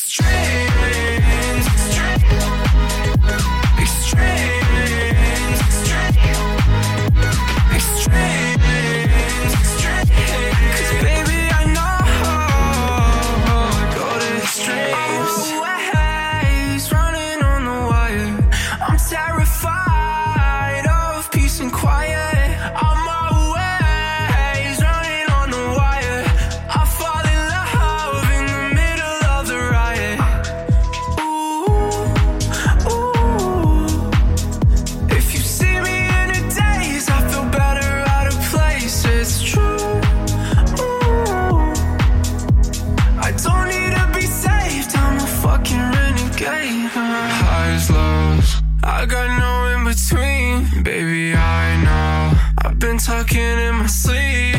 Got 49.08 49.40
no 49.40 49.78
in 49.78 49.86
between. 49.86 50.84
Baby, 50.84 51.34
I 51.34 51.82
know. 51.84 52.40
I've 52.64 52.78
been 52.80 52.98
talking 52.98 53.40
in 53.40 53.76
my 53.76 53.88
sleep. 53.88 54.56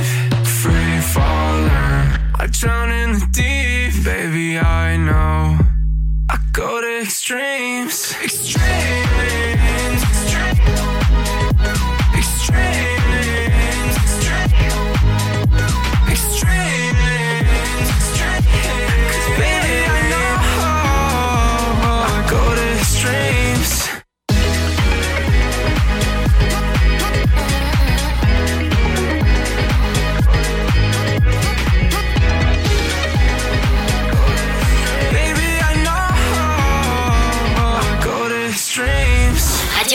Free 0.60 1.00
falling. 1.12 1.68
I 2.34 2.48
drown 2.50 2.90
in 2.90 3.12
the 3.12 3.26
deep. 3.32 4.04
Baby, 4.04 4.58
I 4.58 4.96
know. 4.96 5.58
I 6.30 6.38
go 6.52 6.80
to 6.80 7.02
extremes. 7.02 8.14
Extremes. 8.22 10.02
Extremes. 10.02 10.97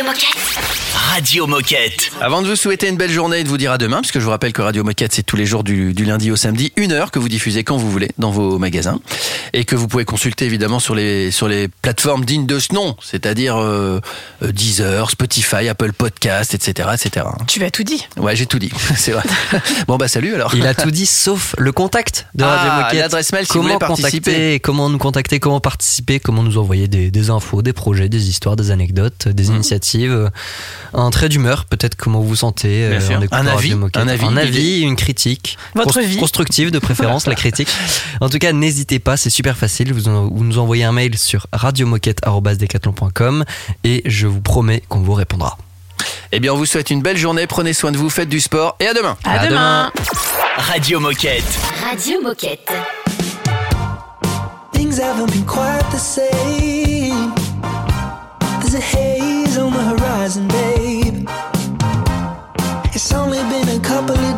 muchachos. 0.04 0.43
Radio 1.14 1.46
Moquette. 1.46 2.10
Avant 2.22 2.42
de 2.42 2.48
vous 2.48 2.56
souhaiter 2.56 2.88
une 2.90 2.98
belle 2.98 3.12
journée 3.12 3.40
et 3.40 3.44
de 3.44 3.48
vous 3.50 3.60
dire 3.60 3.72
à 3.72 3.78
demain, 3.78 3.98
parce 3.98 4.12
que 4.12 4.20
je 4.20 4.26
vous 4.26 4.32
rappelle 4.32 4.52
que 4.52 4.64
Radio 4.64 4.84
Moquette, 4.84 5.14
c'est 5.14 5.22
tous 5.22 5.36
les 5.36 5.46
jours 5.46 5.64
du, 5.64 5.94
du 5.94 6.06
lundi 6.06 6.32
au 6.32 6.36
samedi, 6.36 6.74
une 6.76 6.92
heure 6.92 7.12
que 7.12 7.20
vous 7.20 7.30
diffusez 7.30 7.64
quand 7.64 7.78
vous 7.78 7.92
voulez 7.92 8.10
dans 8.18 8.32
vos 8.32 8.58
magasins 8.58 9.00
et 9.54 9.64
que 9.64 9.76
vous 9.76 9.88
pouvez 9.88 10.06
consulter 10.06 10.46
évidemment 10.46 10.80
sur 10.80 10.96
les, 10.96 11.30
sur 11.30 11.48
les 11.48 11.68
plateformes 11.68 12.26
dignes 12.26 12.48
de 12.48 12.58
ce 12.58 12.74
nom, 12.74 12.96
c'est-à-dire 13.00 13.58
euh, 13.58 14.00
euh, 14.42 14.52
Deezer, 14.52 15.12
Spotify, 15.12 15.68
Apple 15.70 15.94
Podcast, 15.94 16.56
etc. 16.56 16.90
etc. 16.96 17.28
Tu 17.48 17.60
vas 17.60 17.70
tout 17.70 17.84
dit. 17.84 18.08
Ouais, 18.18 18.36
j'ai 18.36 18.48
tout 18.48 18.58
dit, 18.58 18.72
c'est 18.98 19.12
vrai. 19.12 19.24
bon, 19.88 19.98
bah 19.98 20.08
salut 20.08 20.34
alors. 20.34 20.56
Il 20.56 20.66
a 20.66 20.74
tout 20.74 20.90
dit 20.90 21.06
sauf 21.06 21.54
le 21.60 21.72
contact 21.72 22.26
de 22.34 22.44
Ah, 22.44 22.56
Radio 22.58 22.82
Moquette. 22.86 23.00
l'adresse 23.02 23.32
mail 23.34 23.46
si 23.46 23.50
vous 23.54 23.60
comment 23.60 23.68
voulez 23.68 23.78
participer. 23.78 24.10
contacter, 24.32 24.60
comment 24.62 24.90
nous 24.90 24.98
contacter, 24.98 25.40
comment 25.40 25.60
participer, 25.60 26.20
comment 26.20 26.42
nous 26.42 26.58
envoyer 26.58 26.88
des, 26.88 27.12
des 27.12 27.30
infos, 27.30 27.62
des 27.62 27.74
projets, 27.74 28.10
des 28.10 28.30
histoires, 28.30 28.56
des 28.56 28.72
anecdotes, 28.72 29.28
des 29.28 29.44
Mhm. 29.50 29.56
initiatives, 29.58 30.12
euh, 30.12 30.30
un 31.04 31.10
trait 31.12 31.30
d'humeur, 31.30 31.66
peut-être 31.66 31.96
comment 31.96 32.20
vous 32.20 32.28
vous 32.30 32.36
sentez, 32.38 32.84
euh, 32.86 33.00
sûr. 33.00 33.18
en 33.18 33.22
écoutant 33.22 33.38
Un 33.38 33.48
avis, 33.48 33.76
Moquette. 33.76 34.02
un 34.02 34.08
avis, 34.08 34.26
un 34.26 34.32
une 34.32 34.38
avis, 34.38 34.82
une 34.82 34.96
critique, 34.96 35.58
Votre 35.76 36.02
vie. 36.02 36.18
constructive 36.18 36.72
de 36.72 36.80
préférence, 36.80 37.28
la 37.28 37.36
critique. 37.36 37.70
En 38.22 38.30
tout 38.30 38.38
cas, 38.40 38.52
n'hésitez 38.54 39.00
pas, 39.00 39.18
c'est 39.18 39.30
super 39.30 39.58
facile. 39.58 39.94
Vous, 39.94 40.08
en- 40.08 40.28
vous 40.28 40.44
nous 40.44 40.58
envoyez 40.60 40.84
un 40.86 40.92
mail 40.94 41.18
sur 41.18 41.48
radiomoquette@decathlon.com 41.52 43.44
et 43.84 44.02
je 44.06 44.28
vous 44.28 44.42
promets 44.42 44.82
qu'on 44.88 45.02
vous 45.02 45.14
répondra. 45.14 45.58
Eh 46.32 46.40
bien, 46.40 46.54
on 46.54 46.58
vous 46.58 46.66
souhaite 46.66 46.90
une 46.90 47.02
belle 47.02 47.18
journée, 47.18 47.46
prenez 47.48 47.74
soin 47.74 47.92
de 47.92 47.98
vous, 47.98 48.10
faites 48.10 48.30
du 48.30 48.40
sport 48.40 48.76
et 48.80 48.88
à 48.88 48.94
demain. 48.94 49.18
À, 49.24 49.40
À 49.42 49.48
demain. 49.48 49.92
Radio 50.58 51.00
Moquette. 51.00 51.44
Radio 51.90 52.22
Moquette. 52.22 52.72
Things 54.74 55.00
haven't 55.00 55.32
been 55.32 55.46
quite 55.46 55.84
the 55.92 56.00
same. 56.00 57.34
There's 58.62 58.76
a 58.76 58.80
haze 58.82 59.58
on 59.58 59.72
the 59.72 59.84
horizon, 60.02 60.48
babe. 60.48 60.93
It's 62.94 63.14
only 63.14 63.38
been 63.38 63.70
a 63.70 63.80
couple 63.80 64.16
of 64.16 64.33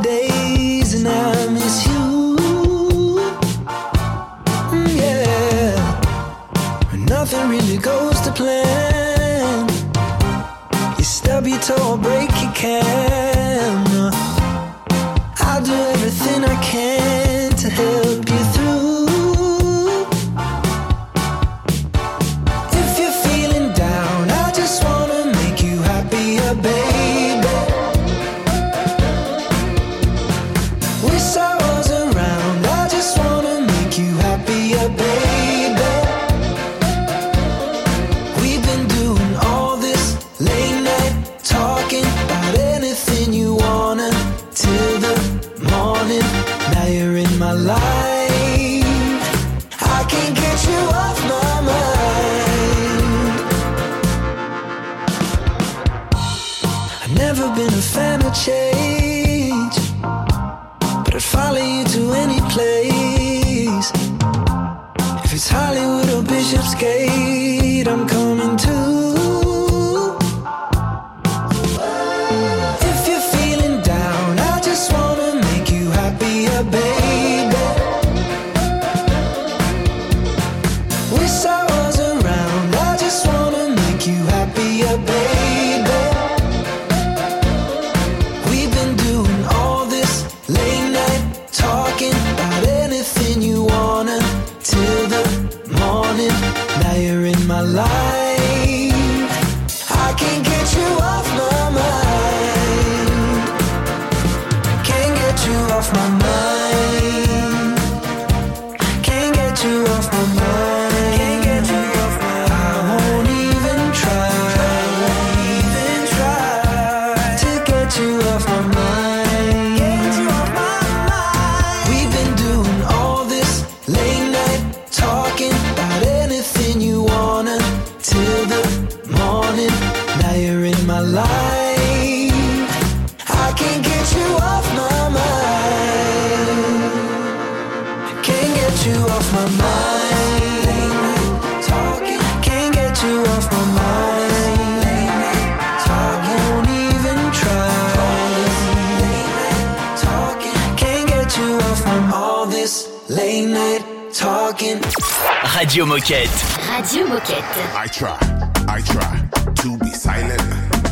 Radio 155.76 155.94
Moquette. 155.94 156.30
Radio 156.70 157.06
Moquette. 157.06 157.76
I 157.76 157.86
try, 157.88 158.18
I 158.66 158.80
try 158.80 159.28
to 159.56 159.78
be 159.80 159.90
silent, 159.90 160.42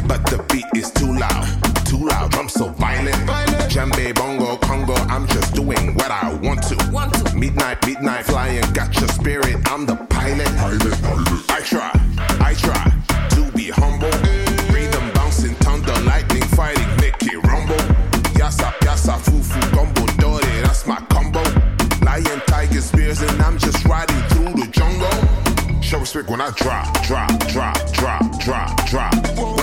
but 0.05 0.25
the 0.25 0.43
beat 0.51 0.65
is 0.75 0.91
too 0.91 1.17
loud, 1.17 1.47
too 1.85 2.05
loud. 2.05 2.35
I'm 2.35 2.49
so 2.49 2.67
violent. 2.67 3.15
violent. 3.25 3.71
Jambe, 3.71 4.13
bongo, 4.13 4.57
congo. 4.57 4.95
I'm 5.07 5.25
just 5.27 5.53
doing 5.55 5.95
what 5.95 6.11
I 6.11 6.33
want 6.43 6.63
to. 6.63 6.91
Want 6.91 7.13
to. 7.13 7.33
Midnight, 7.33 7.87
midnight 7.87 8.25
flying. 8.25 8.61
Got 8.73 8.93
your 8.99 9.07
spirit. 9.07 9.55
I'm 9.71 9.85
the 9.85 9.95
pilot. 9.95 10.47
pilot, 10.57 11.01
pilot. 11.01 11.49
I 11.49 11.61
try, 11.61 11.91
I 12.41 12.53
try 12.53 13.12
When 26.13 26.41
I 26.41 26.51
drop, 26.51 26.93
drop, 27.01 27.39
drop, 27.47 27.91
drop, 27.91 28.39
drop, 28.39 28.85
drop. 28.85 29.62